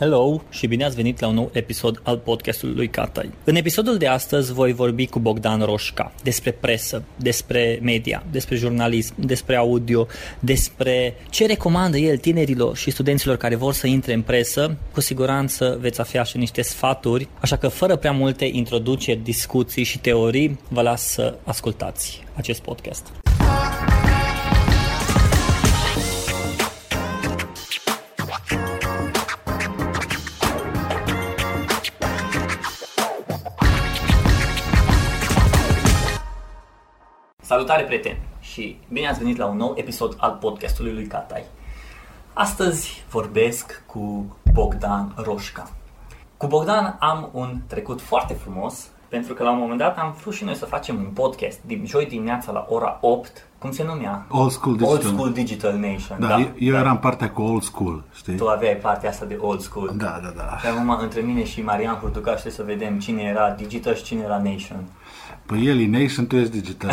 [0.00, 3.30] Hello și bine ați venit la un nou episod al podcastului lui Catai.
[3.44, 9.14] În episodul de astăzi voi vorbi cu Bogdan Roșca despre presă, despre media, despre jurnalism,
[9.16, 10.06] despre audio,
[10.38, 14.76] despre ce recomandă el tinerilor și studenților care vor să intre în presă.
[14.92, 19.98] Cu siguranță veți afla și niște sfaturi, așa că fără prea multe introduceri, discuții și
[19.98, 23.06] teorii, vă las să ascultați acest podcast.
[37.50, 38.18] Salutare, prieteni!
[38.40, 41.44] Și bine ați venit la un nou episod al podcastului lui Catai.
[42.32, 45.70] Astăzi vorbesc cu Bogdan Roșca.
[46.36, 50.34] Cu Bogdan am un trecut foarte frumos, pentru că la un moment dat am vrut
[50.34, 54.26] și noi să facem un podcast din joi dimineața la ora 8, cum se numea?
[54.28, 56.20] Old School Digital, Old School Digital Nation.
[56.20, 56.78] Da, da eu da.
[56.78, 58.36] eram partea cu Old School, știi?
[58.36, 59.92] Tu aveai partea asta de Old School.
[59.96, 60.58] Da, da, da.
[60.58, 64.42] Și acum între mine și Marian Hurducaș să vedem cine era Digital și cine era
[64.42, 64.84] Nation.
[65.50, 66.90] Păi el e Nation, tu ești digital.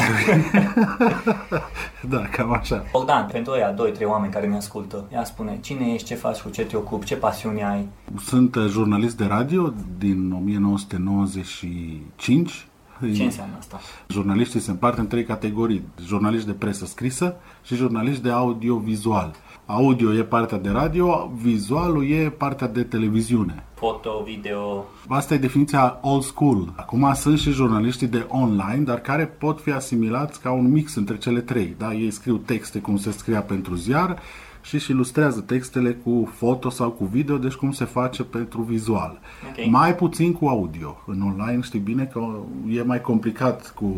[2.10, 2.84] da, cam așa.
[2.92, 6.40] Bogdan, pentru ăia, doi, trei oameni care ne ascultă, ea spune, cine ești, ce faci,
[6.40, 7.88] cu ce te ocupi, ce pasiuni ai?
[8.20, 12.68] Sunt uh, jurnalist de radio din 1995.
[13.16, 13.80] Ce înseamnă asta?
[14.08, 15.84] Jurnaliștii se împart în trei categorii.
[16.06, 19.36] Jurnaliști de presă scrisă și jurnaliști de audio-vizual.
[19.66, 23.64] Audio e partea de radio, vizualul e partea de televiziune.
[23.74, 24.86] Foto, video.
[25.08, 26.74] Asta e definiția old school.
[26.76, 31.18] Acum sunt și jurnaliștii de online, dar care pot fi asimilați ca un mix între
[31.18, 31.76] cele trei.
[31.78, 31.94] Da?
[31.94, 34.20] Ei scriu texte cum se scria pentru ziar
[34.68, 39.20] și își ilustrează textele cu foto sau cu video, deci cum se face pentru vizual.
[39.52, 39.68] Okay.
[39.72, 40.98] Mai puțin cu audio.
[41.06, 42.26] În online știi bine că
[42.70, 43.96] e mai complicat cu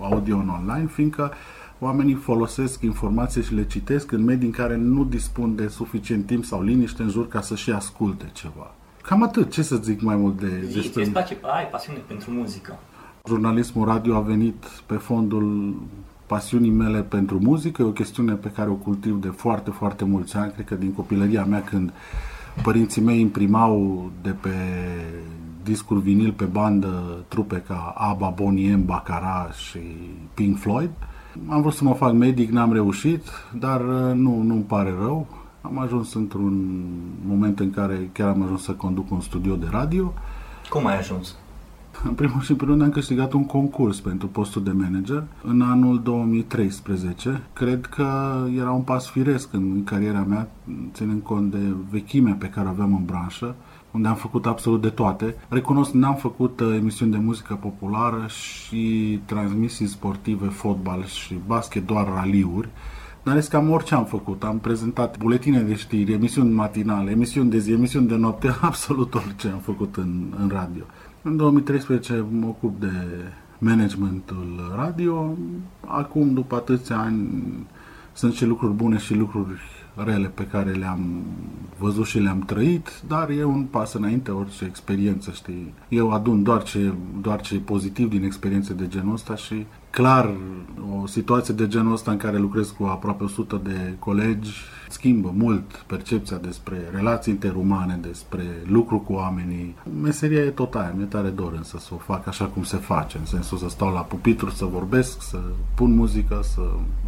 [0.00, 1.32] audio în online, fiindcă
[1.78, 6.44] oamenii folosesc informații și le citesc în medii în care nu dispun de suficient timp
[6.44, 8.74] sau liniște în jur ca să și asculte ceva.
[9.02, 9.50] Cam atât.
[9.50, 11.02] Ce să zic mai mult de Zi, despre...
[11.02, 12.78] Îți place, ai pasiune pentru muzică.
[13.26, 15.74] Jurnalismul radio a venit pe fondul
[16.28, 17.82] pasiunii mele pentru muzică.
[17.82, 20.52] E o chestiune pe care o cultiv de foarte, foarte mulți ani.
[20.52, 21.92] Cred că din copilăria mea când
[22.62, 24.54] părinții mei imprimau de pe
[25.62, 29.78] discuri vinil pe bandă trupe ca ABBA, Bonnie M, Baccarat și
[30.34, 30.90] Pink Floyd.
[31.48, 33.22] Am vrut să mă fac medic, n-am reușit,
[33.58, 35.26] dar uh, nu, nu-mi pare rău.
[35.60, 36.84] Am ajuns într-un
[37.26, 40.12] moment în care chiar am ajuns să conduc un studio de radio.
[40.68, 41.36] Cum ai ajuns?
[42.04, 45.60] În primul și în primul rând am câștigat un concurs pentru postul de manager în
[45.60, 47.42] anul 2013.
[47.52, 48.06] Cred că
[48.56, 50.48] era un pas firesc în cariera mea,
[50.92, 53.54] ținând cont de vechimea pe care o aveam în branșă
[53.90, 55.34] unde am făcut absolut de toate.
[55.48, 62.06] Recunosc, n-am făcut uh, emisiuni de muzică populară și transmisii sportive, fotbal și basket, doar
[62.14, 62.68] raliuri.
[63.22, 64.42] Dar cam orice am făcut.
[64.42, 69.48] Am prezentat buletine de știri, emisiuni matinale, emisiuni de zi, emisiuni de noapte, absolut orice
[69.48, 70.84] am făcut în, în radio.
[71.22, 72.92] În 2013 mă ocup de
[73.58, 75.36] managementul radio.
[75.86, 77.28] Acum, după atâția ani,
[78.12, 79.60] sunt și lucruri bune și lucruri
[80.04, 81.22] rele pe care le-am
[81.78, 85.72] văzut și le-am trăit, dar e un pas înainte orice experiență, știi.
[85.88, 90.34] Eu adun doar ce, doar ce e pozitiv din experiențe de genul ăsta și clar
[91.02, 94.50] o situație de genul ăsta în care lucrez cu aproape 100 de colegi
[94.92, 99.74] schimbă mult percepția despre relații interumane, despre lucru cu oamenii.
[100.02, 103.18] Meseria e tot aia, mi-e tare dor însă să o fac așa cum se face,
[103.18, 105.38] în sensul să stau la pupitru, să vorbesc, să
[105.74, 106.62] pun muzică, să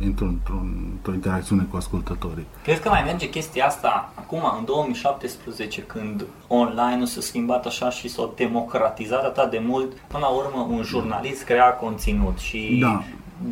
[0.04, 2.46] intru într-un, într-o interacțiune cu ascultătorii.
[2.62, 8.08] Cred că mai merge chestia asta acum, în 2017, când online-ul s-a schimbat așa și
[8.08, 13.02] s-a democratizat atât de mult, până la urmă un jurnalist crea conținut și da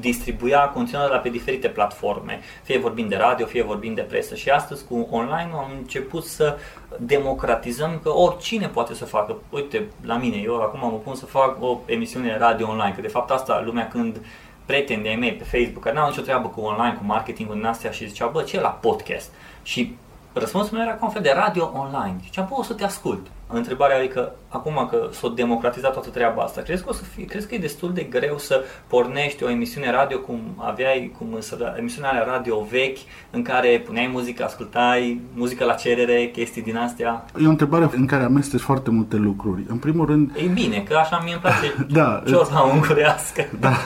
[0.00, 4.34] distribuia conținutul pe diferite platforme, fie vorbind de radio, fie vorbind de presă.
[4.34, 6.58] Și astăzi cu online am început să
[6.98, 9.36] democratizăm că oricine poate să facă.
[9.50, 13.08] Uite, la mine, eu acum mă pun să fac o emisiune radio online, că de
[13.08, 14.20] fapt asta lumea când
[14.64, 17.90] prieteni de mei pe Facebook care n-au nicio treabă cu online, cu marketingul din astea
[17.90, 19.32] și ziceau, bă, ce e la podcast?
[19.62, 19.96] Și
[20.32, 22.16] răspunsul meu era ca un fel de radio online.
[22.22, 23.26] Ziceam, bă, o să te ascult.
[23.50, 27.24] Întrebarea e că acum că s-a democratizat toată treaba asta, crezi că, o să fie,
[27.24, 31.38] crezi că e destul de greu să pornești o emisiune radio cum aveai, cum
[31.78, 32.98] emisiunea radio vechi,
[33.30, 37.24] în care puneai muzică, ascultai muzică la cerere, chestii din astea?
[37.42, 39.64] E o întrebare în care amesteci foarte multe lucruri.
[39.68, 40.30] În primul rând...
[40.36, 43.44] E bine, că așa mie îmi place da, ciorba ungurească.
[43.60, 43.76] Da.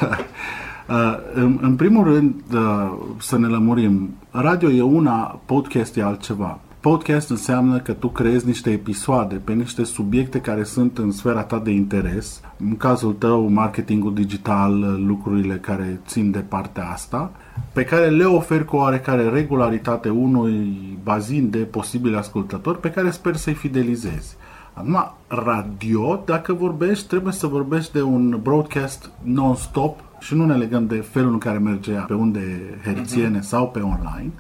[0.89, 6.59] Uh, în, în primul rând, uh, să ne lămurim, radio e una, podcast e altceva.
[6.83, 11.59] Podcast înseamnă că tu creezi niște episoade pe niște subiecte care sunt în sfera ta
[11.59, 12.41] de interes.
[12.59, 17.31] În cazul tău, marketingul digital, lucrurile care țin de partea asta,
[17.73, 23.37] pe care le oferi cu oarecare regularitate unui bazin de posibili ascultători pe care sper
[23.37, 24.37] să-i fidelizezi.
[24.73, 30.87] Acum, radio, dacă vorbești, trebuie să vorbești de un broadcast non-stop și nu ne legăm
[30.87, 33.43] de felul în care merge pe unde herțiene uh-huh.
[33.43, 34.31] sau pe online,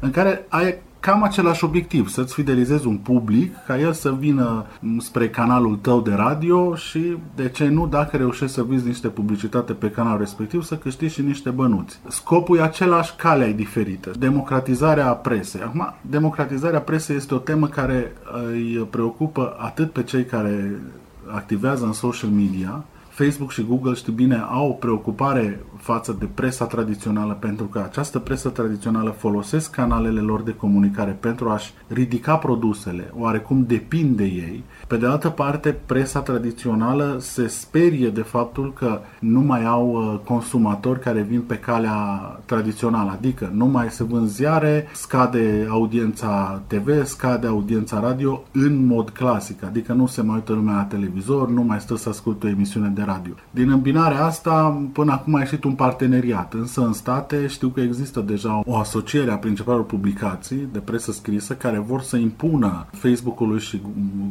[0.00, 0.74] în care ai
[1.04, 4.66] cam același obiectiv, să-ți fidelizezi un public, ca el să vină
[4.98, 9.72] spre canalul tău de radio și, de ce nu, dacă reușești să vizi niște publicitate
[9.72, 12.00] pe canalul respectiv, să câștigi și niște bănuți.
[12.08, 14.10] Scopul e același, calea e diferită.
[14.18, 15.60] Democratizarea presei.
[15.60, 18.12] Acum, democratizarea presei este o temă care
[18.52, 20.80] îi preocupă atât pe cei care
[21.26, 26.64] activează în social media, Facebook și Google, știi bine, au o preocupare față de presa
[26.64, 33.12] tradițională pentru că această presă tradițională folosesc canalele lor de comunicare pentru a-și ridica produsele,
[33.16, 34.62] oarecum depind de ei.
[34.86, 40.20] Pe de altă parte, presa tradițională se sperie de faptul că nu mai au uh,
[40.24, 41.96] consumatori care vin pe calea
[42.44, 49.10] tradițională, adică nu mai se vând ziare, scade audiența TV, scade audiența radio în mod
[49.10, 52.50] clasic, adică nu se mai uită lumea la televizor, nu mai stă să asculte o
[52.50, 53.34] emisiune de radio.
[53.50, 58.20] Din îmbinarea asta, până acum a ieșit un parteneriat, însă în state știu că există
[58.20, 63.80] deja o asociere a principalelor publicații de presă scrisă care vor să impună Facebook-ului și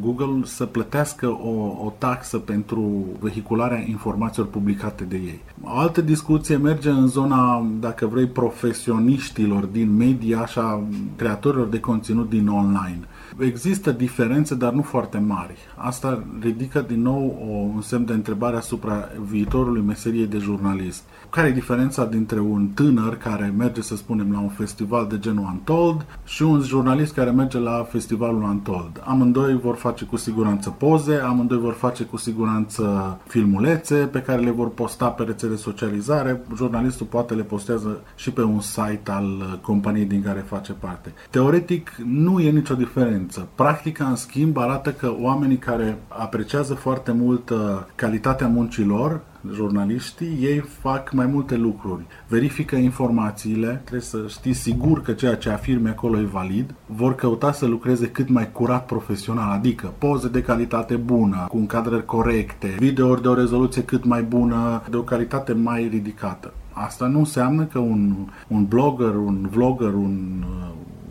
[0.01, 5.39] Google să plătească o, o taxă pentru vehicularea informațiilor publicate de ei.
[5.61, 10.81] O altă discuție merge în zona, dacă vrei, profesioniștilor din media și a
[11.15, 12.99] creatorilor de conținut din online.
[13.39, 15.57] Există diferențe, dar nu foarte mari.
[15.75, 21.03] Asta ridică din nou o, un semn de întrebare asupra viitorului meseriei de jurnalist.
[21.35, 25.43] Care e diferența dintre un tânăr care merge, să spunem, la un festival de genul
[25.43, 29.01] Untold și un jurnalist care merge la festivalul Untold?
[29.05, 34.51] Amândoi vor face cu siguranță poze, amândoi vor face cu siguranță filmulețe pe care le
[34.51, 36.41] vor posta pe rețele socializare.
[36.55, 41.13] Jurnalistul poate le postează și pe un site al companiei din care face parte.
[41.29, 43.47] Teoretic, nu e nicio diferență.
[43.55, 47.57] Practica, în schimb, arată că oamenii care apreciază foarte mult uh,
[47.95, 49.21] calitatea muncilor
[49.51, 52.05] jurnaliștii, ei fac mai multe lucruri.
[52.27, 57.51] Verifică informațiile, trebuie să știi sigur că ceea ce afirme acolo e valid, vor căuta
[57.51, 63.21] să lucreze cât mai curat profesional, adică poze de calitate bună, cu încadrări corecte, videouri
[63.21, 66.53] de o rezoluție cât mai bună, de o calitate mai ridicată.
[66.73, 68.15] Asta nu înseamnă că un,
[68.47, 70.43] un blogger, un vlogger, un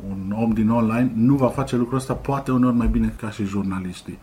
[0.09, 3.45] un om din online nu va face lucrul ăsta poate uneori mai bine ca și
[3.45, 4.19] jurnaliștii.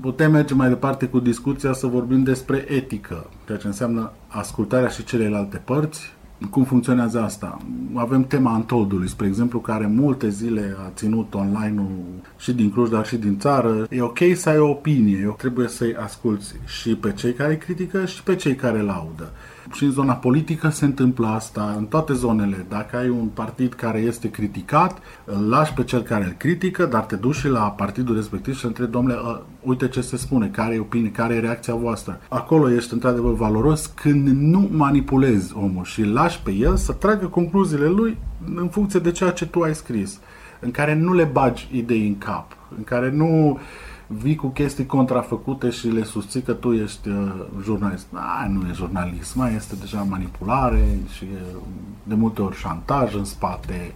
[0.00, 5.04] Putem merge mai departe cu discuția să vorbim despre etică, ceea ce înseamnă ascultarea și
[5.04, 6.12] celelalte părți,
[6.50, 7.58] cum funcționează asta?
[7.94, 12.04] Avem tema Antoldului, spre exemplu, care multe zile a ținut online-ul
[12.38, 13.86] și din Cluj, dar și din țară.
[13.90, 18.04] E ok să ai o opinie, eu trebuie să-i asculți și pe cei care critică
[18.04, 19.30] și pe cei care laudă.
[19.72, 22.66] Și în zona politică se întâmplă asta, în toate zonele.
[22.68, 27.02] Dacă ai un partid care este criticat, îl lași pe cel care îl critică, dar
[27.02, 30.74] te duci și la partidul respectiv și întrebi, domnule, ă, uite ce se spune, care
[30.74, 32.20] e opinie, care e reacția voastră.
[32.28, 37.26] Acolo ești într-adevăr valoros când nu manipulezi omul și îl lași pe el să tragă
[37.26, 38.16] concluziile lui
[38.54, 40.18] în funcție de ceea ce tu ai scris,
[40.60, 43.58] în care nu le bagi idei în cap, în care nu uh,
[44.06, 47.32] vii cu chestii contrafăcute și le susții că tu ești uh,
[47.62, 48.06] jurnalist.
[48.12, 51.60] Ai, nu e jurnalism, mai este deja manipulare și uh,
[52.02, 53.94] de multe ori șantaj în spate.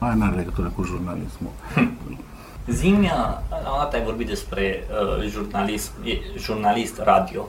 [0.00, 1.50] Mai nu are legătură cu jurnalismul.
[2.68, 4.84] Zimia, la dată ai vorbit despre
[5.18, 5.92] uh, jurnalism,
[6.36, 7.48] jurnalist radio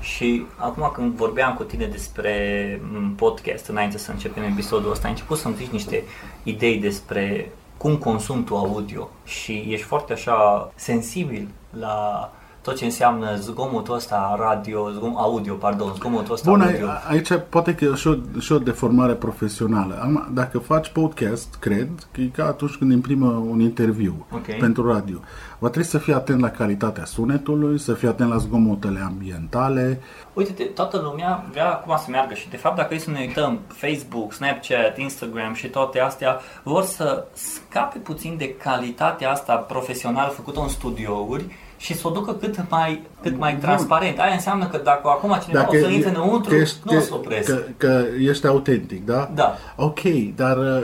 [0.00, 5.10] și acum când vorbeam cu tine despre mm, podcast, înainte să începem episodul ăsta, ai
[5.10, 6.02] început să-mi zici niște
[6.42, 9.08] idei despre cum consumi tu audio.
[9.24, 12.30] Și ești foarte așa sensibil la
[12.62, 16.86] tot ce înseamnă zgomotul ăsta radio, zgom, audio, pardon, zgomotul ăsta Bun, audio.
[17.08, 19.98] aici poate că e și o, și o deformare profesională.
[20.02, 24.56] Am, dacă faci podcast, cred că e ca atunci când imprimă un interviu okay.
[24.56, 25.18] pentru radio.
[25.58, 30.00] Va trebui să fii atent la calitatea sunetului, să fii atent la zgomotele ambientale.
[30.32, 33.58] Uite, toată lumea vrea acum să meargă și de fapt dacă e să ne uităm
[33.66, 40.60] Facebook, Snapchat, Instagram și toate astea, vor să scape puțin de calitatea asta profesională făcută
[40.60, 41.44] în studiouri
[41.82, 44.18] și să o ducă cât mai, cât mai transparent.
[44.18, 47.14] Aia înseamnă că dacă acum cineva dacă o să intre înăuntru, ești, nu o să
[47.14, 47.54] opresc.
[47.54, 49.30] Că, că ești autentic, da?
[49.34, 49.56] Da.
[49.76, 50.00] Ok,
[50.36, 50.82] dar uh,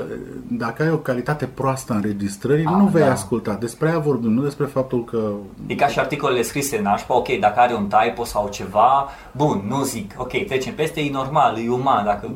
[0.49, 3.11] dacă ai o calitate proastă în înregistrării, nu vei da.
[3.11, 3.55] asculta.
[3.55, 5.31] Despre aia vorbim, nu despre faptul că...
[5.67, 9.65] E ca și articolele scrise în nașpa, ok, dacă are un typo sau ceva, bun,
[9.69, 12.31] nu zic, ok, trecem peste, e normal, e uman, dacă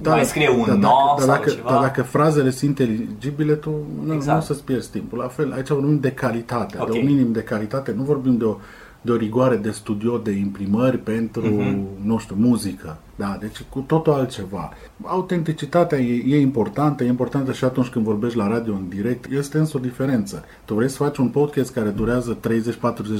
[0.00, 1.70] da, mai scrie un da, no da, sau dacă, ceva.
[1.70, 3.70] Dar dacă frazele sunt inteligibile, tu
[4.04, 4.36] nu, exact.
[4.36, 5.18] nu o să-ți pierzi timpul.
[5.18, 6.92] La fel, aici vorbim de calitate, okay.
[6.92, 8.56] de un minim de calitate, nu vorbim de o,
[9.00, 12.04] de o rigoare de studio de imprimări pentru, uh-huh.
[12.04, 12.96] nu știu, muzică.
[13.18, 14.72] Da, deci cu totul altceva.
[15.02, 19.58] Autenticitatea e, e importantă, e importantă și atunci când vorbești la radio în direct, este
[19.58, 20.44] însă o diferență.
[20.64, 22.38] Tu vrei să faci un podcast care durează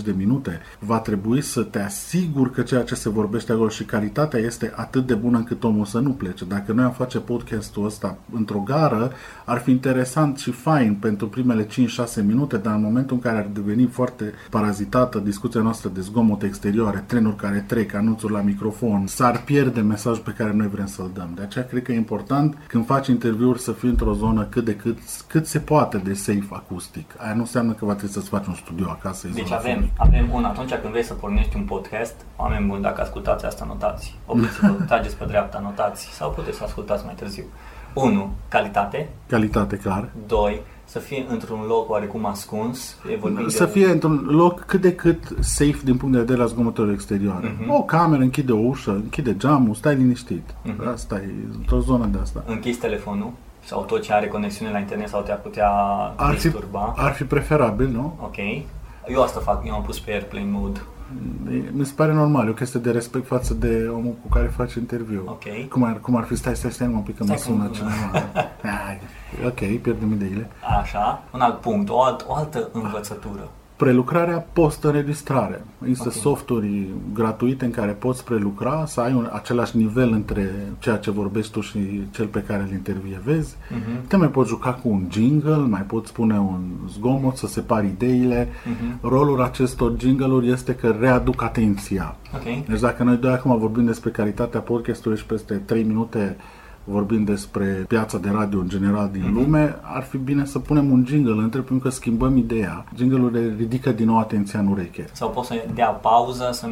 [0.00, 3.85] 30-40 de minute, va trebui să te asiguri că ceea ce se vorbește acolo și
[3.85, 6.45] calitatea este atât de bună încât omul să nu plece.
[6.45, 9.12] Dacă noi am face podcastul ăsta într-o gară,
[9.45, 11.69] ar fi interesant și fain pentru primele 5-6
[12.26, 17.05] minute, dar în momentul în care ar deveni foarte parazitată discuția noastră de zgomot exterioare,
[17.07, 21.33] trenuri care trec, anunțuri la microfon, s-ar pierde mesajul pe care noi vrem să-l dăm.
[21.35, 24.76] De aceea cred că e important când faci interviuri să fii într-o zonă cât de
[24.76, 27.14] cât, cât se poate de safe acustic.
[27.16, 29.28] Aia nu înseamnă că va trebui să-ți faci un studio acasă.
[29.35, 33.45] Deci avem, avem un, atunci când vrei să pornești un podcast, oameni buni, dacă ascultați
[33.45, 34.18] asta, notați.
[34.26, 36.09] Opriți-vă, trageți pe dreapta, notați.
[36.12, 37.45] Sau puteți să ascultați mai târziu.
[37.95, 38.33] 1.
[38.49, 39.09] Calitate.
[39.26, 40.09] Calitate, clar.
[40.26, 42.97] 2 să fie într-un loc oarecum ascuns.
[43.47, 43.71] E să de...
[43.71, 47.57] fie într-un loc cât de cât safe din punct de vedere al zgomotelor exterioare.
[47.57, 47.68] Uh-huh.
[47.68, 50.50] O cameră, închide o ușă, închide geamul, stai liniștit.
[50.50, 50.92] Uh-huh.
[50.92, 52.42] Asta e într-o zonă de asta.
[52.47, 53.30] Închizi telefonul
[53.64, 55.71] sau tot ce are conexiune la internet sau te-ar putea
[56.16, 56.92] ar disturba.
[56.97, 58.18] Fi, ar fi preferabil, nu?
[58.23, 58.37] Ok.
[59.07, 60.80] Eu asta fac, eu am pus pe airplane mode.
[61.72, 64.74] Mi se pare normal, e o chestie de respect față de omul cu care faci
[64.74, 65.22] interviu.
[65.26, 65.66] Okay.
[65.70, 68.26] Cum, ar, cum ar fi, stai, stai, stai un pic că mă sună cineva.
[69.48, 70.50] ok, pierdem ideile.
[70.80, 73.48] Așa, un alt punct, o, alt, o altă învățătură
[73.78, 75.64] prelucrarea post-înregistrare.
[75.82, 76.20] Există okay.
[76.20, 81.52] softuri gratuite în care poți prelucra, să ai un, același nivel între ceea ce vorbești
[81.52, 81.78] tu și
[82.11, 83.54] cel pe care îl intervievezi.
[83.56, 84.06] Uh-huh.
[84.06, 88.47] Te mai poți juca cu un jingle, mai poți spune un zgomot, să separi ideile.
[88.47, 89.00] Uh-huh.
[89.00, 92.16] Rolul acestor jingle-uri este că readuc atenția.
[92.35, 92.64] Okay.
[92.68, 96.37] Deci dacă noi doi acum vorbim despre calitatea podcastului și peste 3 minute
[96.88, 99.35] vorbind despre piața de radio în general din mm-hmm.
[99.35, 102.85] lume, ar fi bine să punem un jingle între, pentru că schimbăm ideea.
[102.97, 105.04] Jingle-ul ridică din nou atenția în ureche.
[105.12, 106.66] Sau poți să dea pauză, să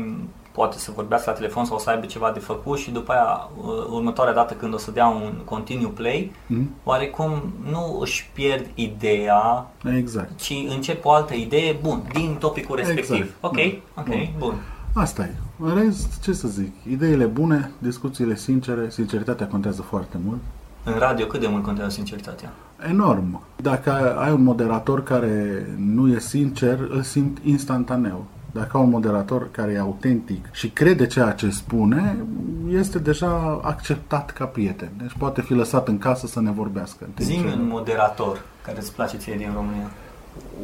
[0.53, 3.65] poate să vorbească la telefon sau să aibă ceva de făcut și după aia, uh,
[3.91, 6.85] următoarea dată când o să dea un continue play, mm-hmm.
[6.85, 10.37] oarecum nu își pierd ideea, exact.
[10.37, 13.15] ci încep o altă idee, bun, din topicul respectiv.
[13.15, 13.35] Exact.
[13.41, 14.01] Ok, da.
[14.01, 14.35] ok, bun.
[14.39, 14.55] bun.
[14.95, 15.35] Asta e.
[15.59, 20.39] În rest, ce să zic, ideile bune, discuțiile sincere, sinceritatea contează foarte mult.
[20.85, 22.53] În radio cât de mult contează sinceritatea?
[22.89, 23.43] Enorm.
[23.63, 28.25] Dacă ai un moderator care nu e sincer, îl simt instantaneu.
[28.53, 32.17] Dacă ai un moderator care e autentic și crede ceea ce spune,
[32.69, 34.91] este deja acceptat ca prieten.
[34.99, 37.07] Deci poate fi lăsat în casă să ne vorbească.
[37.19, 39.91] Zi un moderator care îți place ție din România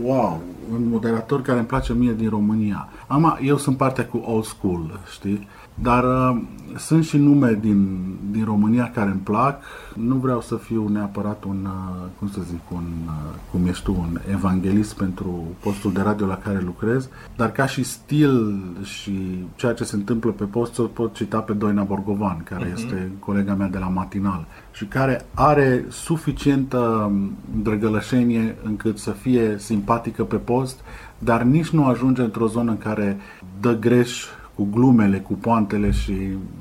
[0.03, 0.41] wow,
[0.73, 2.89] un moderator care îmi place mie din România.
[3.07, 5.49] Am, eu sunt partea cu old school, știi?
[5.75, 6.43] Dar uh,
[6.77, 7.99] sunt și nume din,
[8.31, 9.63] din România care îmi plac.
[9.95, 13.13] Nu vreau să fiu neapărat un, uh, cum să zic, un, uh,
[13.51, 17.83] cum ești tu, un evanghelist pentru postul de radio la care lucrez, dar ca și
[17.83, 22.71] stil și ceea ce se întâmplă pe post, o pot cita pe Doina Borgovan, care
[22.71, 22.75] uh-huh.
[22.75, 29.57] este colega mea de la Matinal și care are suficientă um, drăgălășenie încât să fie
[29.59, 30.81] simpatică pe post,
[31.19, 33.17] dar nici nu ajunge într-o zonă în care
[33.61, 34.25] dă greș
[34.55, 36.15] cu glumele, cu poantele și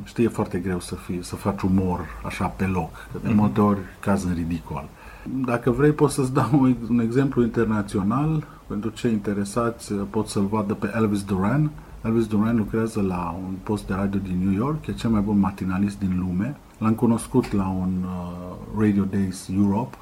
[0.03, 2.91] știe foarte greu să, fie, să faci umor așa pe loc.
[3.11, 3.37] Că de mhm.
[3.37, 4.89] multe ori caz în ridicol.
[5.45, 8.43] Dacă vrei pot să-ți dau un exemplu internațional.
[8.67, 11.71] Pentru cei interesați pot să-l vadă pe Elvis Duran.
[12.05, 15.39] Elvis Duran lucrează la un post de radio din New York, e cel mai bun
[15.39, 16.57] matinalist din lume.
[16.77, 19.97] L-am cunoscut la un uh, Radio Days Europe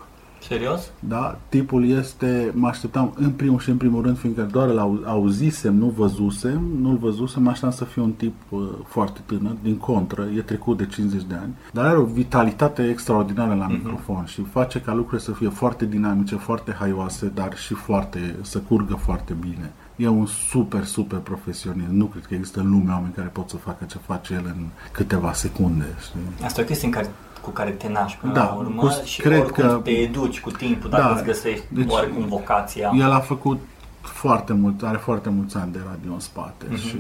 [0.48, 0.92] Serios?
[1.00, 5.76] Da, tipul este, mă așteptam în primul și în primul rând, fiindcă doar îl auzisem,
[5.76, 10.28] nu văzusem, nu-l văzusem, mă așteptam să fie un tip uh, foarte tânăr, din contră,
[10.36, 13.72] e trecut de 50 de ani, dar are o vitalitate extraordinară la uh-huh.
[13.72, 18.60] microfon și face ca lucrurile să fie foarte dinamice, foarte haioase, dar și foarte, să
[18.60, 19.72] curgă foarte bine.
[19.96, 21.90] E un super, super profesionist.
[21.90, 24.66] Nu cred că există în lume oameni care pot să facă ce face el în
[24.92, 25.86] câteva secunde.
[26.02, 26.46] Știi?
[26.46, 27.10] Asta e o chestie în care
[27.42, 30.52] cu care te naști până da, la urmă și cred oricum că, te educi cu
[30.52, 32.92] timpul dacă da, îți găsești deci oarecum vocația.
[32.96, 33.60] El a făcut
[34.02, 36.80] foarte mult, are foarte mulți ani de radio în spate uh-huh.
[36.80, 36.98] și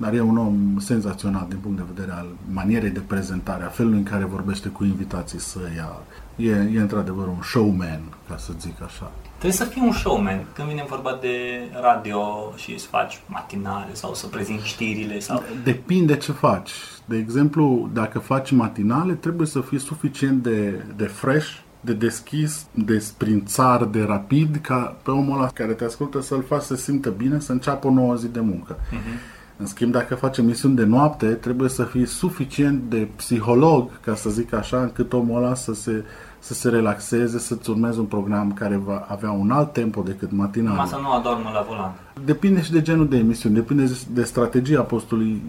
[0.00, 3.98] dar e un om senzațional din punct de vedere al manierei de prezentare, a felului
[3.98, 5.96] în care vorbește cu invitații să ia.
[6.36, 9.10] E, e într-adevăr un showman, ca să zic așa.
[9.28, 11.36] Trebuie să fii un showman când vine vorba de
[11.82, 15.42] radio și să faci matinale sau să prezinti știrile sau...
[15.64, 16.70] Depinde ce faci.
[17.04, 21.48] De exemplu, dacă faci matinale, trebuie să fii suficient de, de fresh,
[21.80, 26.62] de deschis, de sprințar, de rapid, ca pe omul ăla care te ascultă să-l faci
[26.62, 28.76] să simtă bine, să înceapă o nouă zi de muncă.
[28.76, 29.39] Uh-huh.
[29.60, 34.30] În schimb, dacă faci emisiuni de noapte, trebuie să fii suficient de psiholog, ca să
[34.30, 36.04] zic așa, încât omul ăla să se
[36.42, 40.74] să se relaxeze, să-ți urmezi un program care va avea un alt tempo decât matinal.
[40.74, 41.92] Masa nu adormă la volan.
[42.24, 45.42] Depinde și de genul de emisiune, depinde de strategia postului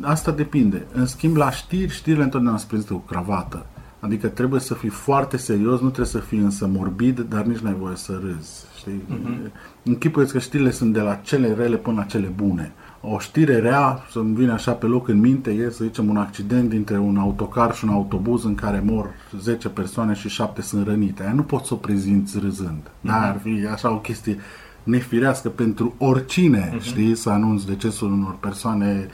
[0.00, 0.86] asta depinde.
[0.92, 3.66] În schimb, la știri, știrile întotdeauna se prezintă cu cravată.
[4.00, 7.76] Adică trebuie să fii foarte serios, nu trebuie să fii însă morbid, dar nici n-ai
[7.78, 8.64] voie să râzi.
[8.76, 9.02] Știi?
[9.10, 9.50] Uh-huh.
[9.84, 12.72] Închipuiți că știrile sunt de la cele rele până la cele bune.
[13.04, 16.68] O știre rea, să-mi vine așa pe loc în minte, e, să zicem, un accident
[16.68, 21.22] dintre un autocar și un autobuz în care mor 10 persoane și 7 sunt rănite.
[21.22, 22.80] Aia nu poți să o prezinți râzând.
[22.82, 23.00] Uh-huh.
[23.00, 24.38] Dar ar fi așa o chestie
[24.82, 26.82] nefirească pentru oricine, uh-huh.
[26.82, 29.08] știi, să anunți decesul unor persoane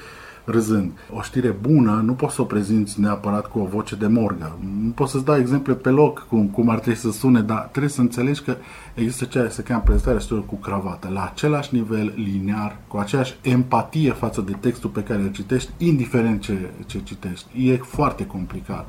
[0.50, 0.90] râzând.
[1.12, 4.58] O știre bună nu poți să o prezinți neapărat cu o voce de morgă.
[4.82, 7.90] Nu poți să-ți dau exemple pe loc cum, cum ar trebui să sune, dar trebuie
[7.90, 8.56] să înțelegi că
[8.94, 13.36] există ceea ce se cheamă prezentarea știrilor cu cravată, la același nivel linear, cu aceeași
[13.42, 17.70] empatie față de textul pe care îl citești, indiferent ce, ce citești.
[17.70, 18.86] E foarte complicat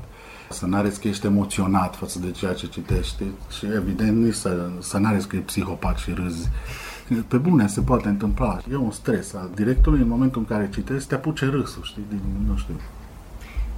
[0.50, 3.24] să n-arăți că ești emoționat față de ceea ce citești
[3.58, 6.50] și evident nici să, să n-arăți că e psihopat și râzi
[7.28, 8.60] pe bune se poate întâmpla.
[8.72, 12.22] E un stres al directorului în momentul în care citești, te apuce râsul, știi, din,
[12.48, 12.74] nu știu.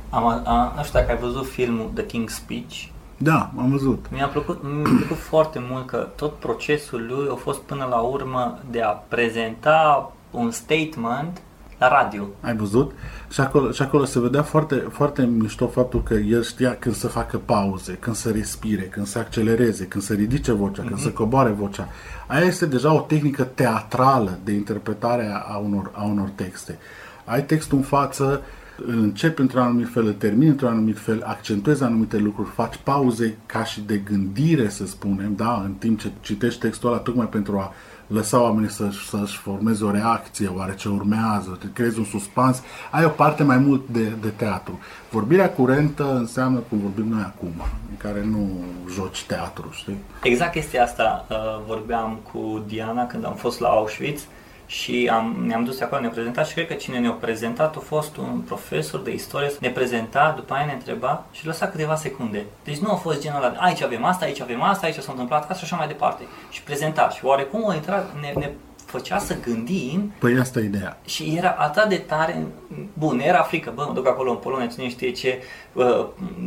[0.10, 2.86] Am, a, nu știu dacă ai văzut filmul The King's Speech.
[3.18, 4.06] Da, am văzut.
[4.12, 8.60] Mi-a plăcut, mi-a plăcut foarte mult că tot procesul lui a fost până la urmă
[8.72, 11.42] de a prezenta un statement
[11.82, 12.28] la radio.
[12.42, 12.92] Ai văzut?
[13.30, 17.08] Și acolo, și acolo se vedea foarte, foarte mișto faptul că el știa când să
[17.08, 20.88] facă pauze, când să respire, când să accelereze, când să ridice vocea, mm-hmm.
[20.88, 21.16] când să mhm.
[21.16, 21.88] coboare vocea.
[22.28, 26.78] Aia este deja o tehnică teatrală de interpretare a unor, a unor texte.
[27.26, 28.42] Ai textul în față,
[28.88, 33.64] începi într-un anumit fel, îl termini într-un anumit fel, accentuezi anumite lucruri, faci pauze ca
[33.64, 37.74] și de gândire, să spunem, da, în timp ce citești textul ăla, tocmai pentru a
[38.14, 43.06] lăsa oamenii să-și, să-și formeze o reacție, oare ce urmează, te creezi un suspans, ai
[43.06, 44.80] o parte mai mult de, de teatru.
[45.10, 47.54] Vorbirea curentă înseamnă cum vorbim noi acum,
[47.90, 48.50] în care nu
[48.94, 49.98] joci teatru, știi?
[50.24, 51.38] Exact chestia asta uh,
[51.68, 54.28] vorbeam cu Diana când am fost la Auschwitz
[54.72, 58.18] și am, ne-am dus acolo, ne-a prezentat și cred că cine ne-a prezentat a fost
[58.18, 62.46] un profesor de istorie, ne prezenta, după aia ne întreba și lăsa câteva secunde.
[62.64, 65.42] Deci nu a fost genul ăla, aici avem asta, aici avem asta, aici s-a întâmplat
[65.42, 66.24] asta și așa mai departe.
[66.50, 68.50] Și prezenta și oarecum a intrat, ne, ne
[68.92, 70.14] făcea să gândim.
[70.20, 70.98] Păi asta e ideea.
[71.06, 72.48] Și era atât de tare,
[72.94, 75.42] bun, era frică, bă, mă duc acolo în Polonia, cine știe ce
[75.74, 76.06] uh,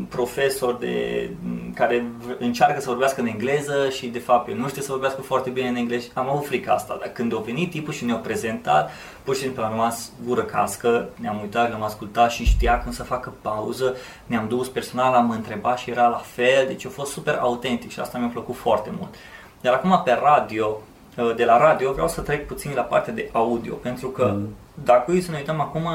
[0.08, 1.30] profesor de,
[1.74, 2.04] care
[2.38, 5.68] încearcă să vorbească în engleză și de fapt el nu știe să vorbească foarte bine
[5.68, 6.06] în engleză.
[6.14, 8.90] Am avut frică asta, dar când a venit tipul și ne-a prezentat,
[9.22, 13.02] pur și simplu am rămas gură cască, ne-am uitat, l-am ascultat și știa când să
[13.02, 17.38] facă pauză, ne-am dus personal, am întrebat și era la fel, deci a fost super
[17.40, 19.14] autentic și asta mi-a plăcut foarte mult.
[19.60, 20.93] Dar acum pe radio, Uh,
[21.36, 24.48] de la radio, vreau să trec puțin la partea de audio, pentru că mm.
[24.84, 25.88] dacă să ne uităm acum,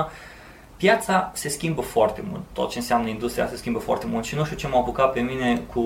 [0.78, 4.44] piața se schimbă foarte mult, tot ce înseamnă industria se schimbă foarte mult și nu
[4.44, 5.82] știu ce m-a apucat pe mine cu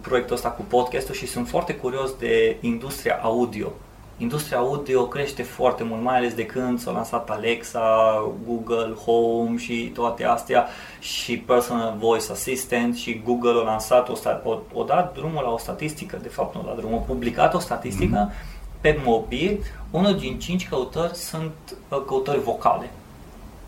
[0.00, 3.72] proiectul ăsta, cu podcastul și sunt foarte curios de industria audio.
[4.18, 9.90] Industria audio crește foarte mult, mai ales de când s-a lansat Alexa, Google Home și
[9.94, 10.66] toate astea
[11.00, 15.58] și Personal Voice Assistant și Google a lansat, o, o, o dat drumul la o
[15.58, 19.58] statistică, de fapt nu la drumul, a publicat o statistică mm-hmm pe mobil,
[19.90, 21.52] unul din cinci căutări sunt
[21.88, 22.90] uh, căutări vocale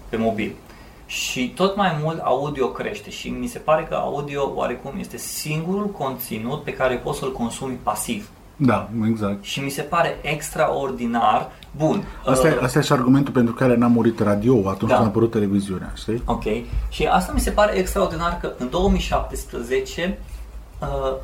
[0.08, 0.52] pe mobil.
[1.06, 5.86] Și tot mai mult audio crește și mi se pare că audio oarecum este singurul
[5.86, 8.28] conținut pe care poți să-l consumi pasiv.
[8.56, 9.44] Da, exact.
[9.44, 11.50] Și mi se pare extraordinar.
[11.76, 12.04] Bun.
[12.26, 14.94] Asta, uh, e, asta e și argumentul pentru care n-a murit radio atunci da.
[14.94, 16.22] când a apărut televiziunea, știi?
[16.24, 16.44] Ok.
[16.88, 20.39] Și asta mi se pare extraordinar că în 2017 uh,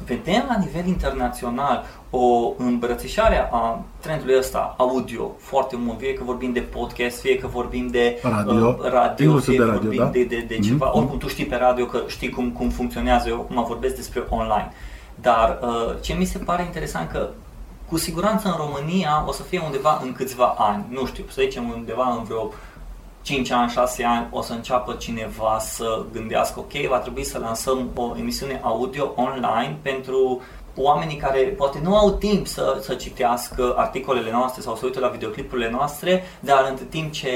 [0.05, 6.53] vedem la nivel internațional o îmbrățișare a trendului ăsta audio foarte mult, fie că vorbim
[6.53, 10.07] de podcast, fie că vorbim de radio, uh, radio fie că radio, vorbim da?
[10.07, 10.67] de, de, de mm-hmm.
[10.67, 14.25] ceva, oricum tu știi pe radio că știi cum, cum funcționează, eu acum vorbesc despre
[14.29, 14.73] online.
[15.15, 17.29] Dar uh, ce mi se pare interesant că
[17.89, 21.69] cu siguranță în România o să fie undeva în câțiva ani, nu știu, să zicem
[21.69, 22.53] undeva în vreo
[23.27, 27.91] 5 ani, 6 ani o să înceapă cineva să gândească, ok, va trebui să lansăm
[27.95, 30.43] o emisiune audio online pentru
[30.77, 35.09] oamenii care poate nu au timp să, să citească articolele noastre sau să uite la
[35.09, 37.31] videoclipurile noastre, dar în timp ce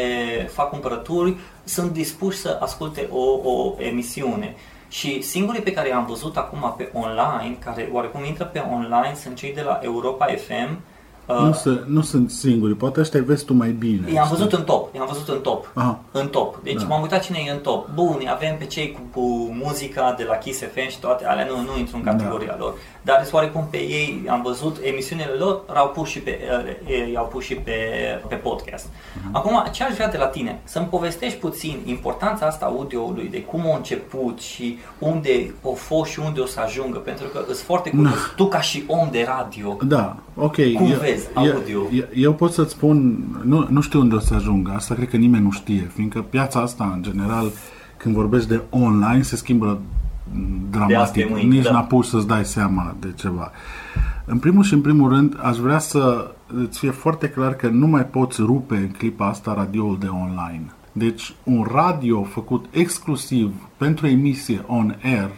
[0.52, 4.56] fac cumpărături sunt dispuși să asculte o, o emisiune.
[4.88, 9.36] Și singurii pe care i-am văzut acum pe online, care oarecum intră pe online, sunt
[9.36, 10.80] cei de la Europa FM,
[11.38, 14.12] nu, uh, să, nu sunt singuri, poate ăștia vezi tu mai bine.
[14.12, 15.70] I-am văzut în top, i-am văzut în top.
[15.74, 15.98] Aha.
[16.10, 16.62] În top.
[16.62, 16.86] Deci da.
[16.86, 17.88] m-am uitat cine e în top.
[17.94, 19.26] Bun, avem pe cei cu, cu
[19.62, 22.10] muzica de la Kiss FM și toate alea, nu, nu intru în da.
[22.10, 22.56] categoria da.
[22.58, 22.74] lor.
[23.02, 26.38] Dar oarecum pe ei am văzut emisiunile lor, au pus și pe,
[27.12, 27.72] i-au pus și pe,
[28.28, 28.86] pe podcast.
[28.86, 29.32] Uh-huh.
[29.32, 30.60] Acum, ce aș vrea de la tine?
[30.64, 36.20] Să-mi povestești puțin importanța asta audioului, de cum a început și unde o fost și
[36.20, 38.32] unde o să ajungă, pentru că îți foarte curios, da.
[38.36, 40.72] tu ca și om de radio, da, ok.
[40.76, 41.19] cum vezi?
[41.20, 41.80] Vezi audio.
[41.92, 45.16] Eu, eu pot să-ți spun, nu, nu știu unde o să ajung, asta cred că
[45.16, 47.50] nimeni nu știe, fiindcă piața asta, în general,
[47.96, 49.80] când vorbești de online, se schimbă
[50.70, 51.30] dramatic.
[51.30, 51.72] Mâini, Nici da.
[51.72, 53.50] n-apuci să-ți dai seama de ceva.
[54.24, 57.86] În primul și în primul rând, aș vrea să îți fie foarte clar că nu
[57.86, 60.64] mai poți rupe în clipa asta radioul de online.
[60.92, 65.30] Deci, un radio făcut exclusiv pentru emisie on-air,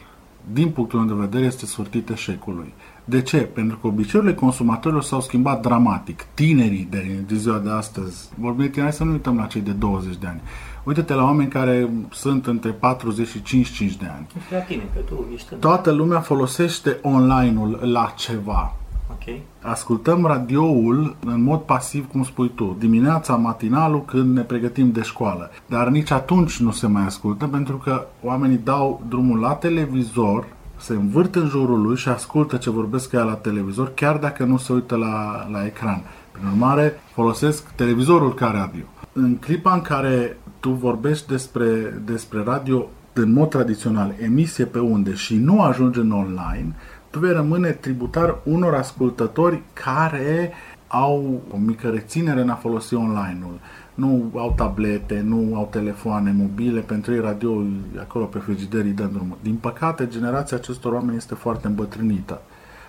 [0.53, 2.73] din punctul meu de vedere, este sortit eșecului.
[3.05, 3.39] De ce?
[3.39, 6.27] Pentru că obiceiurile consumatorilor s-au schimbat dramatic.
[6.35, 9.71] Tinerii de, de ziua de astăzi, vorbim de hai să nu uităm la cei de
[9.71, 10.41] 20 de ani.
[10.85, 14.27] Uite-te la oameni care sunt între 40 și 55 de ani.
[14.51, 18.77] La tine, că tu ești Toată lumea folosește online-ul la ceva.
[19.13, 19.43] Okay.
[19.61, 25.51] Ascultăm radioul în mod pasiv, cum spui tu, dimineața, matinalul, când ne pregătim de școală.
[25.67, 30.47] Dar nici atunci nu se mai ascultă pentru că oamenii dau drumul la televizor
[30.83, 34.57] se învârt în jurul lui și ascultă ce vorbesc ea la televizor, chiar dacă nu
[34.57, 36.03] se uită la, la ecran.
[36.33, 38.85] Prin urmare, folosesc televizorul ca radio.
[39.13, 45.15] În clipa în care tu vorbești despre, despre radio în mod tradițional, emisie pe unde
[45.15, 46.75] și nu ajunge în online,
[47.11, 50.53] tu vei rămâne tributar unor ascultători care
[50.87, 53.59] au o mică reținere în a folosi online-ul
[53.95, 57.63] nu au tablete, nu au telefoane mobile, pentru ei radio
[58.01, 59.37] acolo pe frigider îi dă drumul.
[59.43, 62.43] Din păcate, generația acestor oameni este foarte îmbătrânită.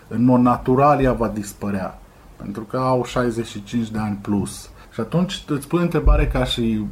[0.08, 2.00] În mod natural ea va dispărea,
[2.36, 4.70] pentru că au 65 de ani plus.
[4.94, 6.86] Și atunci îți pun întrebare ca și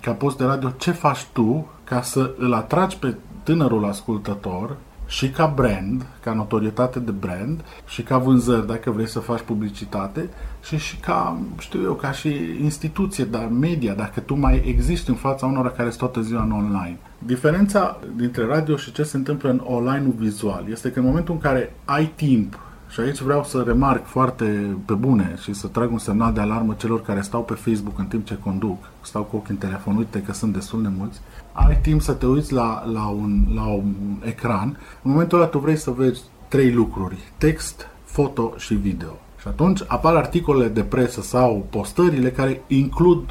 [0.00, 4.76] ca post de radio, ce faci tu ca să îl atragi pe tânărul ascultător
[5.06, 10.28] și ca brand, ca notorietate de brand și ca vânzări dacă vrei să faci publicitate
[10.64, 12.28] și și ca, știu eu, ca și
[12.62, 16.50] instituție, dar media, dacă tu mai existi în fața unora care sunt toată ziua în
[16.50, 16.98] online.
[17.18, 21.40] Diferența dintre radio și ce se întâmplă în online vizual este că în momentul în
[21.40, 25.98] care ai timp și aici vreau să remarc foarte pe bune și să trag un
[25.98, 29.50] semnal de alarmă celor care stau pe Facebook în timp ce conduc, stau cu ochii
[29.50, 31.20] în telefon, uite că sunt destul de mulți,
[31.52, 33.94] ai timp să te uiți la, la, un, la un
[34.24, 39.18] ecran, în momentul ăla tu vrei să vezi trei lucruri, text, foto și video.
[39.40, 43.30] Și atunci apar articolele de presă sau postările care includ